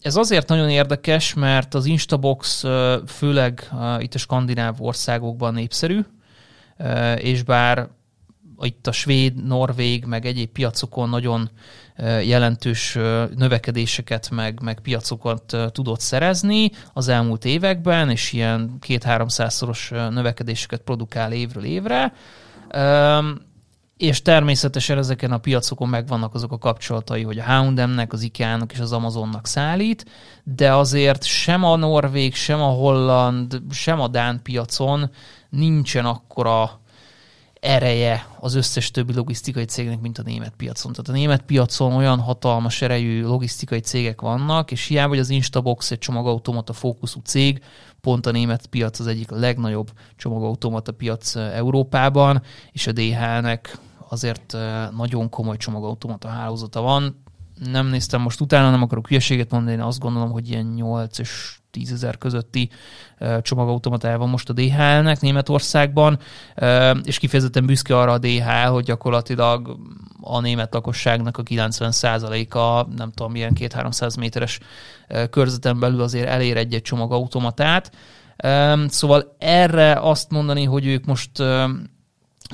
[0.00, 2.64] Ez azért nagyon érdekes, mert az Instabox
[3.06, 6.00] főleg itt a skandináv országokban népszerű,
[7.16, 7.88] és bár
[8.60, 11.50] itt a svéd, norvég, meg egyéb piacokon nagyon
[12.22, 12.94] jelentős
[13.36, 21.64] növekedéseket, meg, meg piacokat tudott szerezni az elmúlt években, és ilyen két-háromszázszoros növekedéseket produkál évről
[21.64, 22.12] évre
[23.96, 28.78] és természetesen ezeken a piacokon megvannak azok a kapcsolatai, hogy a H&M-nek, az IKEA-nak és
[28.78, 30.04] az Amazonnak szállít,
[30.44, 35.10] de azért sem a norvég, sem a holland, sem a dán piacon
[35.50, 36.80] nincsen akkora
[37.64, 40.92] ereje az összes többi logisztikai cégnek, mint a német piacon.
[40.92, 45.90] Tehát a német piacon olyan hatalmas erejű logisztikai cégek vannak, és hiába, hogy az Instabox
[45.90, 47.62] egy csomagautomata fókuszú cég,
[48.00, 54.56] pont a német piac az egyik legnagyobb csomagautomata piac Európában, és a DHL-nek azért
[54.96, 57.22] nagyon komoly csomagautomata hálózata van.
[57.70, 61.58] Nem néztem most utána, nem akarok hülyeséget mondani, én azt gondolom, hogy ilyen 8 és
[61.74, 62.70] 10 ezer közötti
[63.42, 66.18] csomagautomatája most a DHL-nek Németországban,
[67.04, 69.78] és kifejezetten büszke arra a DHL, hogy gyakorlatilag
[70.20, 74.60] a német lakosságnak a 90%-a, nem tudom, milyen 2-300 méteres
[75.30, 77.90] körzeten belül azért elér egy-egy csomagautomatát.
[78.86, 81.30] Szóval erre azt mondani, hogy ők most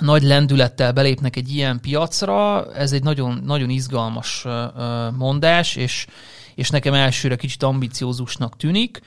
[0.00, 4.46] nagy lendülettel belépnek egy ilyen piacra, ez egy nagyon, nagyon izgalmas
[5.16, 6.06] mondás, és,
[6.60, 9.00] és nekem elsőre kicsit ambiciózusnak tűnik.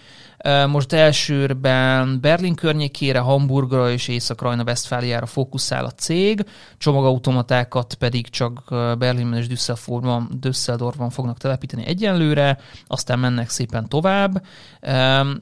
[0.68, 6.46] Most elsőrben Berlin környékére, Hamburgra és Észak-Rajna Westfáliára fókuszál a cég,
[6.78, 8.64] csomagautomatákat pedig csak
[8.98, 14.46] Berlinben és Düsseldorfban, Düsseldorfban fognak telepíteni egyenlőre, aztán mennek szépen tovább.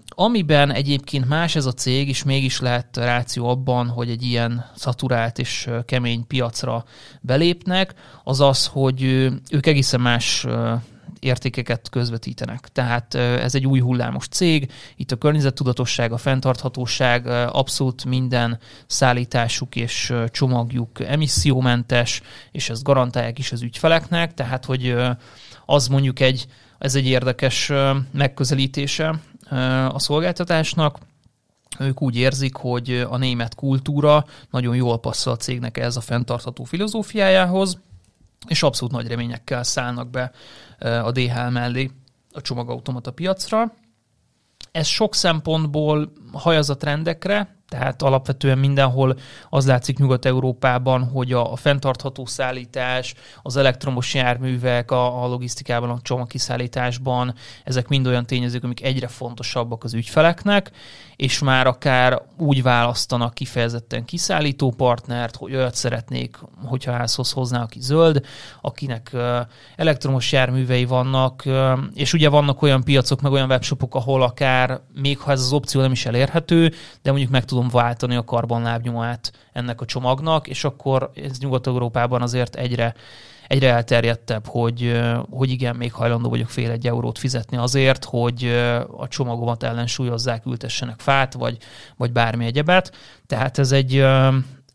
[0.05, 5.39] Amiben egyébként más ez a cég, és mégis lehet ráció abban, hogy egy ilyen szaturált
[5.39, 6.83] és kemény piacra
[7.21, 7.93] belépnek,
[8.23, 9.03] az az, hogy
[9.51, 10.47] ők egészen más
[11.21, 12.69] értékeket közvetítenek.
[12.71, 20.13] Tehát ez egy új hullámos cég, itt a környezettudatosság, a fenntarthatóság, abszolút minden szállításuk és
[20.31, 24.95] csomagjuk emissziómentes, és ezt garantálják is az ügyfeleknek, tehát hogy
[25.65, 26.45] az mondjuk egy,
[26.77, 27.71] ez egy érdekes
[28.11, 29.19] megközelítése
[29.89, 30.97] a szolgáltatásnak,
[31.79, 36.63] ők úgy érzik, hogy a német kultúra nagyon jól passzol a cégnek ez a fenntartható
[36.63, 37.79] filozófiájához,
[38.47, 40.31] és abszolút nagy reményekkel szállnak be
[40.79, 41.91] a DHL mellé
[42.31, 43.73] a csomagautomata piacra.
[44.71, 49.17] Ez sok szempontból hajaz a trendekre, tehát alapvetően mindenhol
[49.49, 55.99] az látszik Nyugat-Európában, hogy a, a fenntartható szállítás, az elektromos járművek, a, a logisztikában, a
[56.01, 60.71] csomagkiszállításban, ezek mind olyan tényezők, amik egyre fontosabbak az ügyfeleknek,
[61.15, 67.79] és már akár úgy választanak kifejezetten kiszállító partnert, hogy olyat szeretnék, hogyha házhoz hozná, aki
[67.81, 68.25] zöld,
[68.61, 69.15] akinek
[69.75, 71.43] elektromos járművei vannak,
[71.93, 75.81] és ugye vannak olyan piacok, meg olyan webshopok, ahol akár még ha ez az opció
[75.81, 81.11] nem is elérhető, de mondjuk meg tudom váltani a karbonlábnyomát ennek a csomagnak, és akkor
[81.15, 82.93] ez Nyugat-Európában azért egyre
[83.51, 88.45] egyre elterjedtebb, hogy, hogy igen, még hajlandó vagyok fél egy eurót fizetni azért, hogy
[88.97, 91.57] a csomagomat ellensúlyozzák, ültessenek fát, vagy,
[91.97, 92.91] vagy bármi egyebet.
[93.27, 94.05] Tehát ez egy,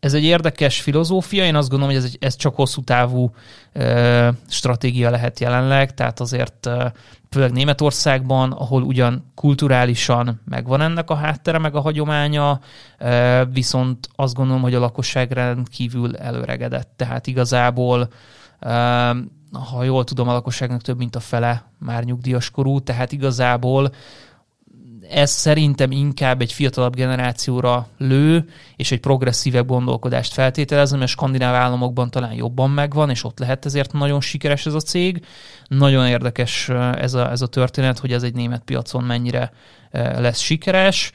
[0.07, 3.31] ez egy érdekes filozófia, én azt gondolom, hogy ez, egy, ez csak hosszú távú
[3.73, 6.85] ö, stratégia lehet jelenleg, tehát azért ö,
[7.29, 12.59] főleg Németországban, ahol ugyan kulturálisan megvan ennek a háttere, meg a hagyománya,
[12.99, 18.09] ö, viszont azt gondolom, hogy a lakosság rendkívül előregedett, tehát igazából
[19.51, 23.91] ha jól tudom, a lakosságnak több mint a fele már nyugdíjas korú, tehát igazából
[25.09, 32.09] ez szerintem inkább egy fiatalabb generációra lő, és egy progresszívebb gondolkodást feltételez, mert skandináv államokban
[32.09, 35.25] talán jobban megvan, és ott lehet ezért nagyon sikeres ez a cég.
[35.67, 39.51] Nagyon érdekes ez a, ez a történet, hogy ez egy német piacon mennyire
[39.91, 41.11] lesz sikeres.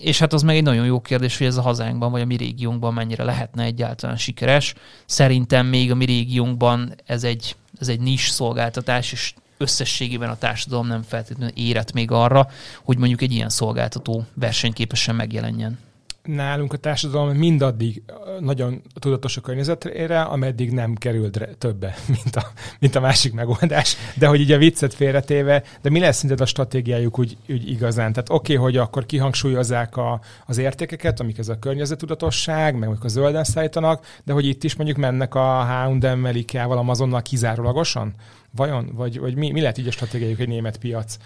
[0.00, 2.36] És hát az meg egy nagyon jó kérdés, hogy ez a hazánkban, vagy a mi
[2.36, 4.74] régiónkban mennyire lehetne egyáltalán sikeres.
[5.06, 10.86] Szerintem még a mi régiónkban ez egy, ez egy nis szolgáltatás, és összességében a társadalom
[10.86, 12.48] nem feltétlenül érett még arra,
[12.82, 15.78] hogy mondjuk egy ilyen szolgáltató versenyképesen megjelenjen
[16.22, 18.02] nálunk a társadalom mindaddig
[18.40, 22.46] nagyon tudatos a környezetére, ameddig nem került többe, mint a,
[22.78, 23.96] mint a másik megoldás.
[24.14, 28.12] De hogy így a viccet félretéve, de mi lesz szerinted a stratégiájuk úgy, úgy igazán?
[28.12, 33.08] Tehát oké, okay, hogy akkor kihangsúlyozzák a, az értékeket, amik ez a környezetudatosság, meg a
[33.08, 38.14] zölden szállítanak, de hogy itt is mondjuk mennek a H&M-mel, IKEA-val, Amazonnal kizárólagosan?
[38.56, 38.90] Vajon?
[38.92, 41.16] Vagy, vagy mi, mi lehet így a stratégiájuk egy német piac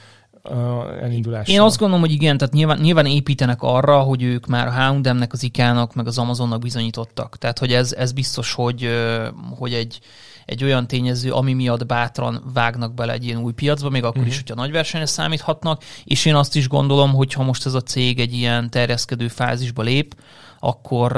[1.01, 1.53] elindulásra.
[1.53, 5.33] Én azt gondolom, hogy igen, tehát nyilván, nyilván építenek arra, hogy ők már a H&M-nek,
[5.33, 7.39] az IK-nak, meg az Amazonnak bizonyítottak.
[7.39, 8.89] Tehát, hogy ez, ez biztos, hogy,
[9.57, 9.99] hogy egy,
[10.45, 14.33] egy olyan tényező, ami miatt bátran vágnak bele egy ilyen új piacba, még akkor uh-huh.
[14.33, 17.81] is, hogyha nagy versenyre számíthatnak, és én azt is gondolom, hogy ha most ez a
[17.81, 20.15] cég egy ilyen terjeszkedő fázisba lép,
[20.59, 21.17] akkor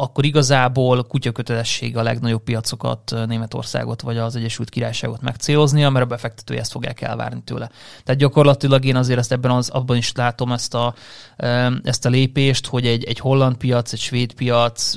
[0.00, 6.58] akkor igazából kutyakötelesség a legnagyobb piacokat, Németországot vagy az Egyesült Királyságot megcéloznia, mert a befektetői
[6.58, 7.70] ezt fogják elvárni tőle.
[8.04, 10.94] Tehát gyakorlatilag én azért ezt ebben az, abban is látom ezt a,
[11.82, 14.94] ezt a lépést, hogy egy, egy holland piac, egy svéd piac,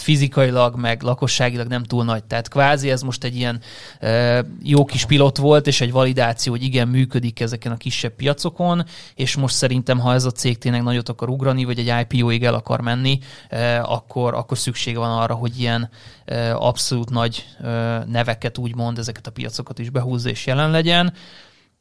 [0.00, 2.24] fizikailag, meg lakosságilag nem túl nagy.
[2.24, 3.60] Tehát kvázi ez most egy ilyen
[4.00, 8.84] e, jó kis pilot volt, és egy validáció, hogy igen, működik ezeken a kisebb piacokon,
[9.14, 12.54] és most szerintem, ha ez a cég tényleg nagyot akar ugrani, vagy egy IPO-ig el
[12.54, 15.90] akar menni, e, akkor, akkor szüksége van arra, hogy ilyen
[16.24, 17.68] e, abszolút nagy e,
[18.04, 21.12] neveket úgymond ezeket a piacokat is behúzza és jelen legyen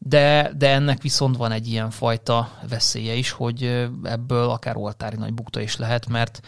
[0.03, 5.33] de, de ennek viszont van egy ilyen fajta veszélye is, hogy ebből akár oltári nagy
[5.33, 6.41] bukta is lehet, mert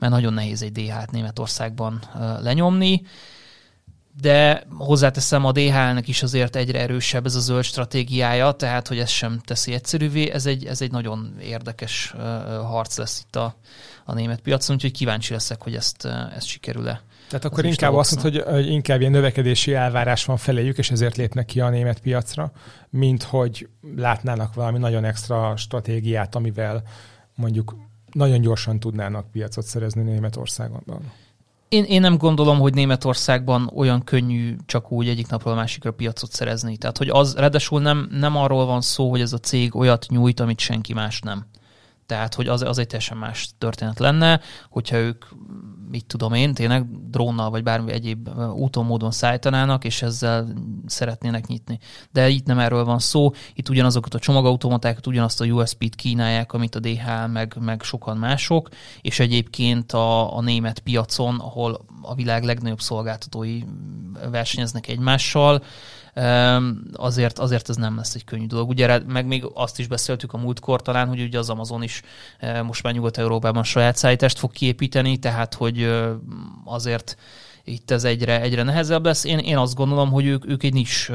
[0.00, 2.00] mert nagyon nehéz egy DH-t Németországban
[2.40, 3.02] lenyomni.
[4.20, 9.08] De hozzáteszem, a DHL-nek is azért egyre erősebb ez a zöld stratégiája, tehát hogy ez
[9.08, 10.30] sem teszi egyszerűvé.
[10.30, 12.14] Ez egy, ez egy nagyon érdekes
[12.62, 13.54] harc lesz itt a,
[14.04, 16.04] a német piacon, úgyhogy kíváncsi leszek, hogy ezt,
[16.36, 17.02] ezt sikerül-e.
[17.28, 21.16] Tehát akkor inkább azt mondod, hogy, hogy inkább ilyen növekedési elvárás van feléjük, és ezért
[21.16, 22.52] lépnek ki a német piacra,
[22.88, 26.82] mint hogy látnának valami nagyon extra stratégiát, amivel
[27.34, 27.74] mondjuk
[28.12, 31.12] nagyon gyorsan tudnának piacot szerezni Németországban.
[31.68, 36.32] Én, én nem gondolom, hogy Németországban olyan könnyű csak úgy egyik napról a másikra piacot
[36.32, 36.76] szerezni.
[36.76, 40.40] Tehát, hogy az, ráadásul nem, nem arról van szó, hogy ez a cég olyat nyújt,
[40.40, 41.46] amit senki más nem.
[42.10, 45.24] Tehát, hogy az, az egy teljesen más történet lenne, hogyha ők
[45.90, 50.48] mit tudom én, tényleg drónnal vagy bármi egyéb úton, módon szállítanának, és ezzel
[50.86, 51.78] szeretnének nyitni.
[52.12, 56.74] De itt nem erről van szó, itt ugyanazokat a csomagautomatákat, ugyanazt a USB-t kínálják, amit
[56.74, 58.68] a DHL, meg, meg sokan mások,
[59.00, 63.60] és egyébként a, a német piacon, ahol a világ legnagyobb szolgáltatói
[64.30, 65.62] versenyeznek egymással,
[66.92, 68.68] azért, azért ez nem lesz egy könnyű dolog.
[68.68, 72.02] Ugye meg még azt is beszéltük a múltkor talán, hogy ugye az Amazon is
[72.64, 75.92] most már Nyugat-Európában saját szállítást fog kiépíteni, tehát hogy
[76.64, 77.16] azért
[77.64, 79.24] itt ez egyre, egyre nehezebb lesz.
[79.24, 81.10] Én, én azt gondolom, hogy ők, ők egy nis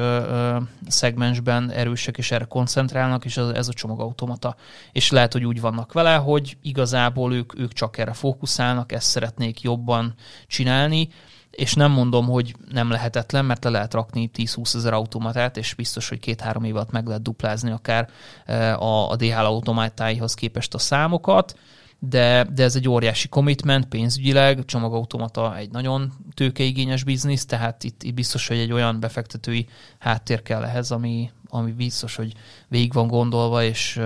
[0.87, 4.55] szegmensben erősek, és erre koncentrálnak, és ez, ez a csomagautomata.
[4.91, 9.61] És lehet, hogy úgy vannak vele, hogy igazából ők, ők csak erre fókuszálnak, ezt szeretnék
[9.61, 10.13] jobban
[10.47, 11.09] csinálni,
[11.55, 16.09] és nem mondom, hogy nem lehetetlen, mert le lehet rakni 10-20 ezer automatát, és biztos,
[16.09, 18.09] hogy két-három év alatt meg lehet duplázni akár
[18.45, 21.55] eh, a, a DHL automatáihoz képest a számokat,
[21.99, 28.13] de, de ez egy óriási commitment pénzügyileg, csomagautomata egy nagyon tőkeigényes biznisz, tehát itt, itt
[28.13, 29.67] biztos, hogy egy olyan befektetői
[29.99, 32.33] háttér kell ehhez, ami, ami biztos, hogy
[32.67, 33.99] végig van gondolva, és,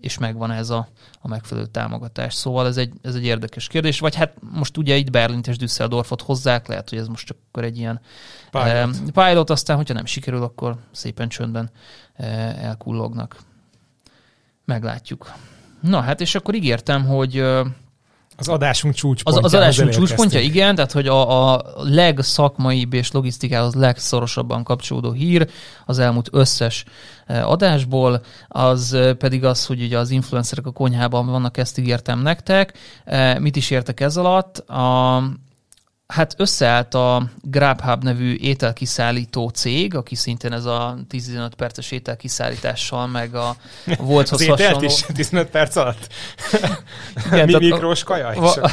[0.00, 0.88] és megvan ez a,
[1.20, 2.34] a megfelelő támogatás.
[2.34, 3.98] Szóval ez egy, ez egy érdekes kérdés.
[3.98, 7.64] Vagy hát most ugye itt Berlint és Düsseldorfot hozzák, lehet, hogy ez most csak akkor
[7.64, 8.00] egy ilyen
[8.50, 11.70] pilot, pilot aztán hogyha nem sikerül, akkor szépen csöndben
[12.60, 13.36] elkullognak.
[14.64, 15.32] Meglátjuk.
[15.80, 17.44] Na hát, és akkor ígértem, hogy
[18.36, 19.42] az adásunk csúcspontja.
[19.42, 25.48] Az, az adásunk csúcspontja, igen, tehát hogy a, a legszakmaibb és logisztikához legszorosabban kapcsolódó hír
[25.86, 26.84] az elmúlt összes
[27.26, 32.78] adásból, az pedig az, hogy ugye az influencerek a konyhában vannak, ezt ígértem nektek.
[33.38, 34.58] Mit is értek ez alatt?
[34.58, 35.16] A,
[36.06, 43.34] Hát összeállt a GrabHub nevű ételkiszállító cég, aki szintén ez a 15 perces ételkiszállítással, meg
[43.34, 43.56] a
[43.98, 44.84] Volthoz Az hasonló...
[44.84, 46.08] is 15 perc alatt?
[47.32, 48.54] Igen, Mi mikrós kaja va,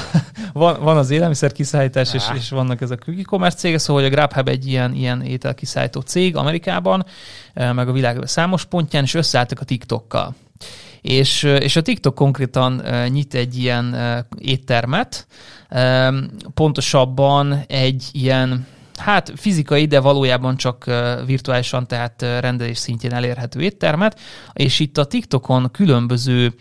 [0.54, 4.16] van, van az élelmiszer kiszállítás, és, és vannak ezek a e-commerce cégek, szóval hogy a
[4.16, 7.06] GrabHub egy ilyen, ilyen ételkiszállító cég Amerikában,
[7.54, 10.36] eh, meg a világ számos pontján, és összeálltak a TikTokkal.
[11.04, 13.96] És, és a TikTok konkrétan nyit egy ilyen
[14.38, 15.28] éttermet,
[16.54, 20.86] pontosabban egy ilyen hát fizikai, de valójában csak
[21.26, 24.20] virtuálisan, tehát rendelés szintjén elérhető éttermet,
[24.54, 26.54] és itt a TikTokon különböző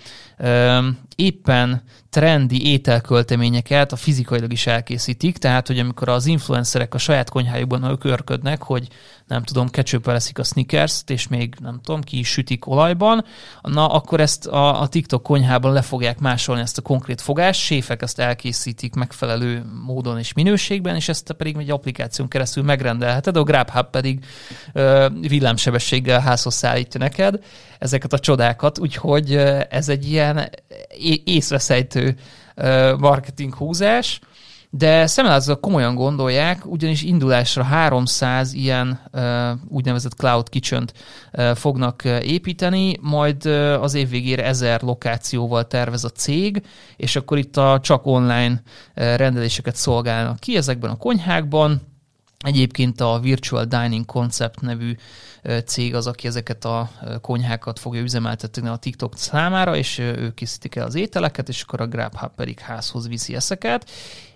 [1.17, 7.83] éppen trendi ételkölteményeket a fizikailag is elkészítik, tehát hogy amikor az influencerek a saját konyhájukban
[7.83, 8.89] ökörködnek, hogy
[9.27, 13.25] nem tudom, kecsőppel eszik a sneakers és még nem tudom, ki is sütik olajban,
[13.63, 18.03] na akkor ezt a, a TikTok konyhában le fogják másolni ezt a konkrét fogást, séfek
[18.03, 23.91] ezt elkészítik megfelelő módon és minőségben, és ezt pedig egy applikáción keresztül megrendelheted, a GrabHub
[23.91, 24.25] pedig
[24.73, 27.39] ö, villámsebességgel házhoz szállítja neked
[27.79, 29.35] ezeket a csodákat, úgyhogy
[29.71, 30.32] ez egy ilyen
[31.25, 32.17] észreszejtő
[32.99, 34.21] marketing húzás,
[34.75, 39.01] de szemelázóak komolyan gondolják, ugyanis indulásra 300 ilyen
[39.69, 43.47] úgynevezett cloud uh, fognak építeni, majd
[43.81, 46.63] az év végére 1000 lokációval tervez a cég,
[46.97, 48.63] és akkor itt a csak online
[48.95, 51.92] rendeléseket szolgálnak ki ezekben a konyhákban.
[52.43, 54.97] Egyébként a Virtual Dining Concept nevű
[55.65, 56.91] cég az, aki ezeket a
[57.21, 61.87] konyhákat fogja üzemeltetni a TikTok számára, és ők készítik el az ételeket, és akkor a
[61.87, 63.91] GrabHub pedig házhoz viszi ezeket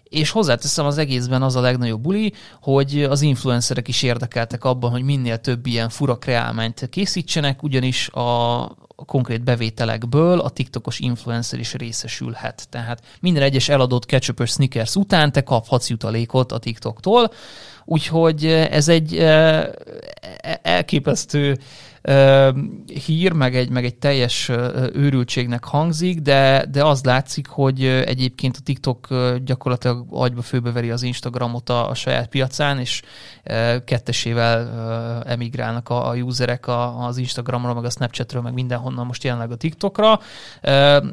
[0.09, 5.03] és hozzáteszem az egészben az a legnagyobb buli, hogy az influencerek is érdekeltek abban, hogy
[5.03, 8.77] minél több ilyen fura kreálmányt készítsenek, ugyanis a,
[9.07, 12.67] konkrét bevételekből a TikTokos influencer is részesülhet.
[12.71, 17.31] Tehát minden egyes eladott ketchup sneakers után te kaphatsz jutalékot a TikToktól,
[17.87, 19.71] úgyhogy ez egy e,
[20.63, 21.59] elképesztő
[23.07, 24.49] hír, meg egy, meg egy teljes
[24.93, 29.09] őrültségnek hangzik, de, de az látszik, hogy egyébként a TikTok
[29.45, 33.03] gyakorlatilag agyba főbeveri az Instagramot a, a saját piacán, és
[33.85, 36.65] kettesével emigrálnak a, a userek
[36.99, 40.21] az Instagramról, meg a Snapchatről, meg mindenhonnan most jelenleg a TikTokra,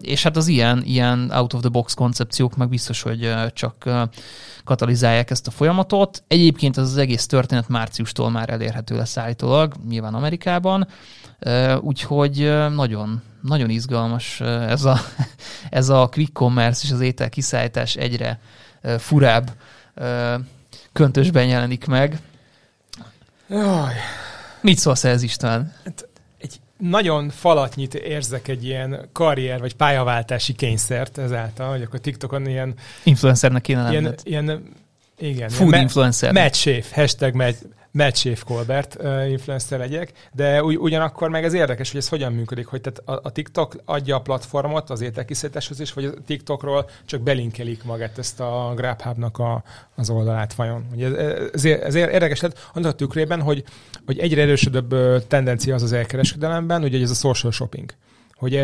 [0.01, 3.89] és hát az ilyen, ilyen out of the box koncepciók meg biztos, hogy csak
[4.63, 6.23] katalizálják ezt a folyamatot.
[6.27, 10.87] Egyébként ez az egész történet márciustól már elérhető lesz állítólag, nyilván Amerikában,
[11.79, 14.99] úgyhogy nagyon, nagyon izgalmas ez a,
[15.69, 18.39] ez a quick commerce és az étel kiszállítás egyre
[18.97, 19.51] furább
[20.93, 22.19] köntösben jelenik meg.
[23.47, 23.93] Jaj.
[24.61, 25.73] Mit szólsz ez István?
[25.83, 26.07] Hát
[26.89, 32.73] nagyon falatnyit érzek egy ilyen karrier vagy pályaváltási kényszert ezáltal, hogy akkor TikTokon ilyen...
[33.03, 34.63] Influencernek kéne ilyen, ilyen
[35.17, 35.49] igen.
[35.49, 36.33] Food ilyen influencer.
[36.33, 37.61] Match hashtag match,
[37.93, 42.65] Matt Colbert uh, influencer legyek, de ugy, ugyanakkor meg ez érdekes, hogy ez hogyan működik,
[42.65, 47.83] hogy tehát a, TikTok adja a platformot az ételkiszításhoz is, vagy a TikTokról csak belinkelik
[47.83, 49.63] magát ezt a Grabhub-nak a,
[49.95, 50.85] az oldalát vajon.
[50.93, 53.63] Ugye ez, ez, ez érdekes lett annak a tükrében, hogy,
[54.05, 54.95] hogy egyre erősödőbb
[55.27, 57.93] tendencia az az elkereskedelemben, ugye ez a social shopping
[58.43, 58.59] hogy,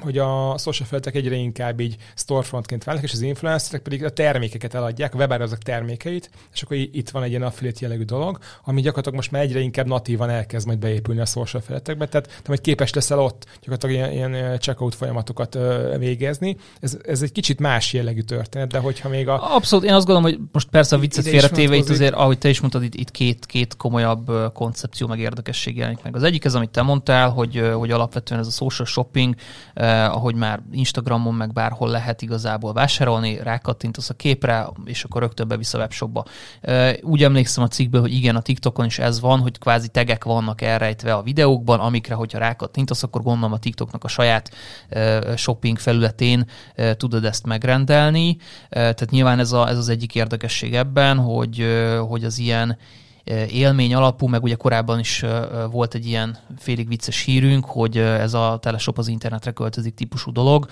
[0.00, 4.74] hogy a social felületek egyre inkább így storefrontként válnak, és az influencerek pedig a termékeket
[4.74, 9.16] eladják, a webárazók termékeit, és akkor itt van egy ilyen affiliate jellegű dolog, ami gyakorlatilag
[9.16, 12.92] most már egyre inkább natívan elkezd majd beépülni a social felületekbe, tehát te majd képes
[12.92, 15.58] leszel ott gyakorlatilag ilyen, ilyen checkout folyamatokat
[15.98, 16.56] végezni.
[16.80, 19.54] Ez, ez egy kicsit más jellegű történet, de hogyha még a...
[19.54, 22.60] Abszolút, én azt gondolom, hogy most persze a viccet félretéve itt azért, ahogy te is
[22.60, 26.16] mondtad, itt, itt két, két komolyabb koncepció meg érdekesség jelenik meg.
[26.16, 29.34] Az egyik ez, amit te mondtál, hogy, hogy alapvetően ez a social shopping shopping,
[29.74, 35.48] eh, ahogy már Instagramon meg bárhol lehet igazából vásárolni, rákattintasz a képre, és akkor rögtön
[35.48, 36.24] bevisz a webshopba.
[36.60, 40.24] Eh, úgy emlékszem a cikkből, hogy igen, a TikTokon is ez van, hogy kvázi tegek
[40.24, 44.50] vannak elrejtve a videókban, amikre, hogyha rákattintasz, akkor gondolom a TikToknak a saját
[44.88, 46.44] eh, shopping felületén
[46.74, 48.36] eh, tudod ezt megrendelni.
[48.68, 52.76] Eh, tehát nyilván ez, a, ez az egyik érdekesség ebben, hogy, eh, hogy az ilyen
[53.50, 55.24] élmény alapú, meg ugye korábban is
[55.70, 60.66] volt egy ilyen félig vicces hírünk, hogy ez a teleshop az internetre költözik típusú dolog,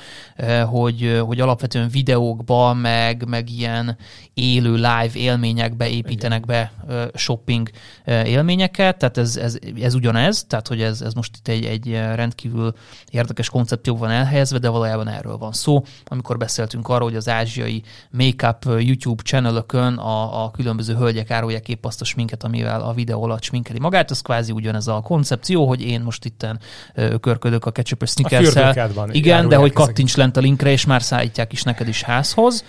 [0.66, 3.96] hogy, hogy alapvetően videókba, meg, meg ilyen
[4.34, 6.72] élő live élményekbe építenek be
[7.14, 7.70] shopping
[8.06, 12.74] élményeket, tehát ez, ez, ez ugyanez, tehát hogy ez, ez most itt egy, egy rendkívül
[13.10, 15.84] érdekes koncepció van elhelyezve, de valójában erről van szó.
[16.04, 21.84] Amikor beszéltünk arról, hogy az ázsiai make-up YouTube channelökön a, a különböző hölgyek árulják épp
[21.84, 25.82] azt a sminket, amivel a videó alatt sminkeli magát, az kvázi ugyanez a koncepció, hogy
[25.82, 26.60] én most itten
[27.20, 28.54] körködök a ketchup sneakers
[29.10, 32.64] Igen, de hogy kattints lent a linkre, és már szállítják is neked is házhoz.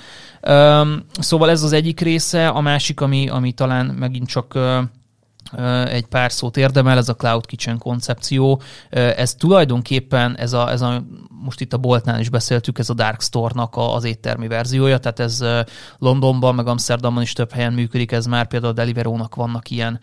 [0.47, 4.78] Um, szóval ez az egyik része, a másik, ami, ami talán megint csak uh,
[5.85, 8.61] egy pár szót érdemel, ez a Cloud Kitchen koncepció.
[8.89, 11.03] Ez tulajdonképpen, ez a, ez a
[11.43, 15.43] most itt a Boltnál is beszéltük, ez a Dark Store-nak az éttermi verziója, tehát ez
[15.97, 19.99] Londonban, meg Amsterdamban is több helyen működik, ez már például a Deliveroo-nak vannak ilyen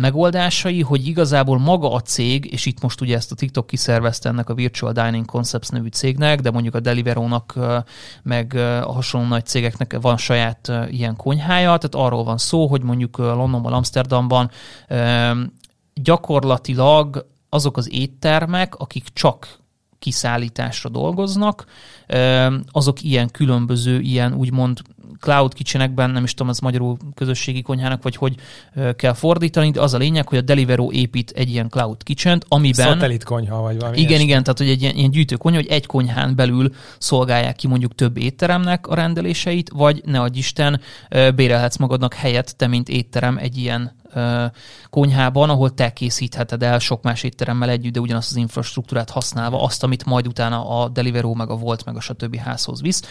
[0.00, 4.48] megoldásai, hogy igazából maga a cég, és itt most ugye ezt a TikTok kiszervezte ennek
[4.48, 7.58] a Virtual Dining Concepts nevű cégnek, de mondjuk a Deliveroo-nak
[8.22, 8.54] meg
[8.84, 13.72] a hasonló nagy cégeknek van saját ilyen konyhája, tehát arról van szó, hogy mondjuk Londonban,
[13.72, 14.50] Amsterdamban
[15.94, 19.60] gyakorlatilag azok az éttermek, akik csak
[19.98, 21.64] kiszállításra dolgoznak,
[22.70, 24.80] azok ilyen különböző, ilyen úgymond
[25.22, 28.34] cloud kitchenekben, nem is tudom, ez magyarul közösségi konyhának, vagy hogy
[28.96, 32.86] kell fordítani, de az a lényeg, hogy a Deliveroo épít egy ilyen cloud kitchen amiben...
[32.86, 34.26] Szatellit konyha, vagy valami Igen, ilyesmi.
[34.26, 37.94] igen, tehát hogy egy ilyen, ilyen gyűjtő konyha, hogy egy konyhán belül szolgálják ki mondjuk
[37.94, 40.80] több étteremnek a rendeléseit, vagy ne adj Isten,
[41.34, 44.00] bérelhetsz magadnak helyet, te mint étterem egy ilyen
[44.90, 49.82] konyhában, ahol te készítheted el sok más étteremmel együtt, de ugyanazt az infrastruktúrát használva, azt,
[49.82, 52.36] amit majd utána a Deliveroo, meg a Volt, meg a stb.
[52.36, 53.02] házhoz visz.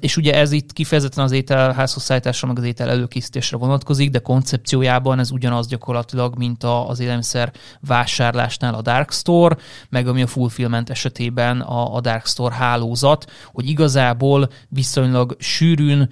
[0.00, 4.18] És ugye ez itt kifejezetten az étel házhoz szállításra, meg az étel előkészítésre vonatkozik, de
[4.18, 9.56] koncepciójában ez ugyanaz gyakorlatilag, mint az élelmiszer vásárlásnál a Dark Store,
[9.88, 16.10] meg ami a Fulfillment esetében a Dark Store hálózat, hogy igazából viszonylag sűrűn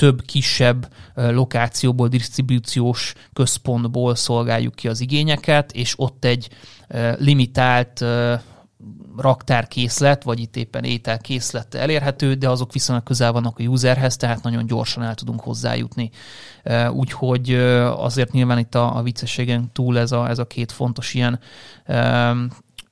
[0.00, 6.48] több kisebb lokációból, disztribúciós központból szolgáljuk ki az igényeket, és ott egy
[7.18, 8.04] limitált
[9.16, 14.66] raktárkészlet, vagy itt éppen ételkészlet elérhető, de azok viszonylag közel vannak a userhez, tehát nagyon
[14.66, 16.10] gyorsan el tudunk hozzájutni.
[16.90, 17.54] Úgyhogy
[17.96, 21.40] azért nyilván itt a, a viccességen túl ez a, ez a két fontos ilyen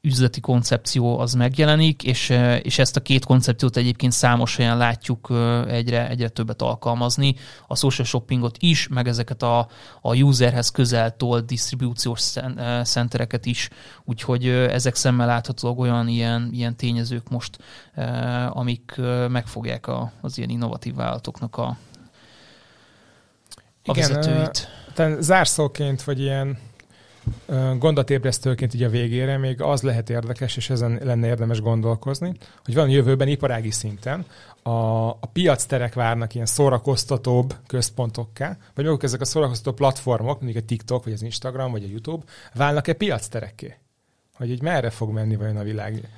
[0.08, 2.28] üzleti koncepció az megjelenik, és,
[2.62, 5.32] és ezt a két koncepciót egyébként számos helyen látjuk
[5.68, 7.34] egyre, egyre többet alkalmazni.
[7.66, 9.68] A social shoppingot is, meg ezeket a,
[10.00, 12.20] a userhez közel tolt disztribúciós
[12.82, 13.68] centereket is,
[14.04, 17.58] úgyhogy ezek szemmel láthatóak olyan ilyen, ilyen tényezők most,
[18.48, 18.94] amik
[19.28, 21.76] megfogják a, az ilyen innovatív vállalatoknak a, a
[23.82, 24.68] Igen, vezetőit.
[25.20, 26.58] Zárszóként, vagy ilyen
[27.78, 32.32] gondatébresztőként így a végére még az lehet érdekes, és ezen lenne érdemes gondolkozni,
[32.64, 34.24] hogy van jövőben iparági szinten
[34.62, 40.66] a, a piacterek várnak ilyen szórakoztatóbb központokká, vagy maguk ezek a szórakoztató platformok, mondjuk a
[40.66, 42.24] TikTok, vagy az Instagram, vagy a YouTube,
[42.54, 43.76] válnak-e piacterekké?
[44.34, 46.08] Hogy így merre fog menni vajon a világ?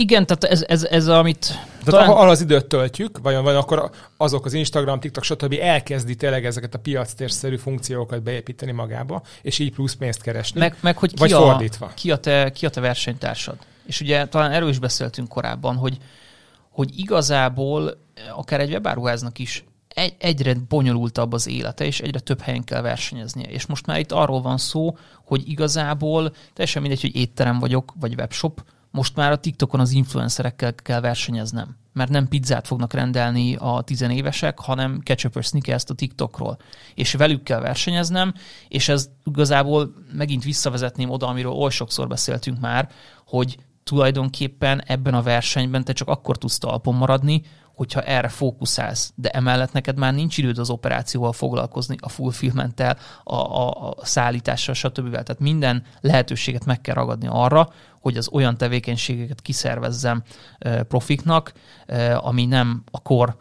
[0.00, 1.46] Igen, tehát ez, ez, ez amit...
[1.46, 2.08] Tehát talán...
[2.08, 5.56] ahol az időt töltjük, vajon, vagy akkor azok az Instagram, TikTok, stb.
[5.60, 10.60] elkezdi tényleg ezeket a piactérszerű funkciókat beépíteni magába, és így plusz pénzt keresni.
[10.60, 11.92] Meg, meg hogy ki vagy a, fordítva.
[11.94, 13.56] Ki a, te, ki a te versenytársad.
[13.86, 15.98] És ugye talán erről is beszéltünk korábban, hogy,
[16.70, 17.98] hogy igazából
[18.36, 23.48] akár egy webáruháznak is egy, egyre bonyolultabb az élete, és egyre több helyen kell versenyeznie.
[23.48, 28.14] És most már itt arról van szó, hogy igazából teljesen mindegy, hogy étterem vagyok, vagy
[28.14, 33.82] webshop, most már a TikTokon az influencerekkel kell versenyeznem, mert nem pizzát fognak rendelni a
[33.82, 36.58] tizenévesek, hanem ketchup sneakers a TikTokról.
[36.94, 38.34] És velük kell versenyeznem,
[38.68, 42.90] és ez igazából megint visszavezetném oda, amiről oly sokszor beszéltünk már,
[43.26, 47.42] hogy tulajdonképpen ebben a versenyben te csak akkor tudsz talpon maradni,
[47.80, 53.34] hogyha erre fókuszálsz, de emellett neked már nincs időd az operációval foglalkozni, a fulfillmenttel, a,
[53.34, 55.10] a, a szállítással, stb.
[55.10, 57.68] Tehát minden lehetőséget meg kell ragadni arra,
[58.00, 60.22] hogy az olyan tevékenységeket kiszervezzem
[60.88, 61.52] profiknak,
[62.16, 63.36] ami nem a kor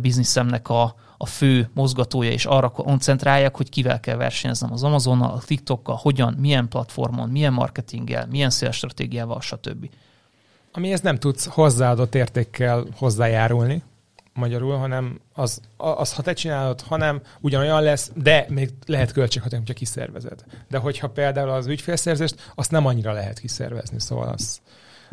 [0.00, 5.42] bizniszemnek a, a fő mozgatója, és arra koncentráljak, hogy kivel kell versenyeznem az Amazonnal, a
[5.46, 9.88] TikTokkal, hogyan, milyen platformon, milyen marketinggel, milyen stratégiával, stb.
[10.76, 13.82] Amihez nem tudsz hozzáadott értékkel hozzájárulni,
[14.32, 19.78] magyarul, hanem az, az, ha te csinálod, hanem ugyanolyan lesz, de még lehet költséghatékony, hogyha
[19.78, 20.44] kiszervezed.
[20.68, 24.60] De hogyha például az ügyfélszerzést, azt nem annyira lehet kiszervezni, szóval az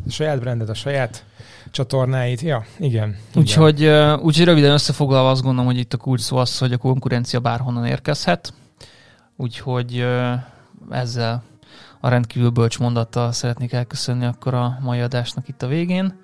[0.05, 1.26] a saját branded, a saját
[1.72, 3.18] csatornáit, ja, igen.
[3.36, 3.86] Úgyhogy,
[4.22, 7.86] úgyhogy röviden összefoglalva azt gondolom, hogy itt a kulcs szó az, hogy a konkurencia bárhonnan
[7.86, 8.53] érkezhet,
[9.36, 10.05] úgyhogy
[10.89, 11.43] ezzel
[12.02, 16.20] a rendkívül bölcs mondattal szeretnék elköszönni akkor a mai adásnak itt a végén.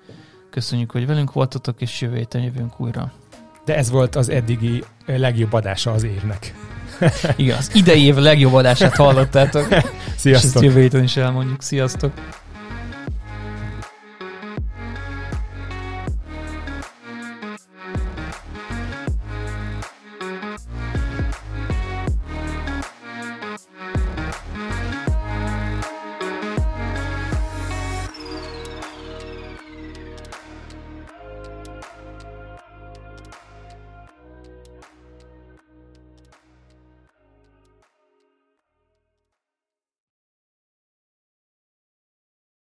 [0.50, 3.12] Köszönjük, hogy velünk voltatok, és jövő héten jövünk újra.
[3.64, 6.54] De ez volt az eddigi legjobb adása az évnek.
[7.36, 9.66] Igen, az idei év legjobb adását hallottátok.
[10.16, 10.24] Sziasztok!
[10.24, 11.62] És ezt jövő héten is elmondjuk.
[11.62, 12.12] Sziasztok!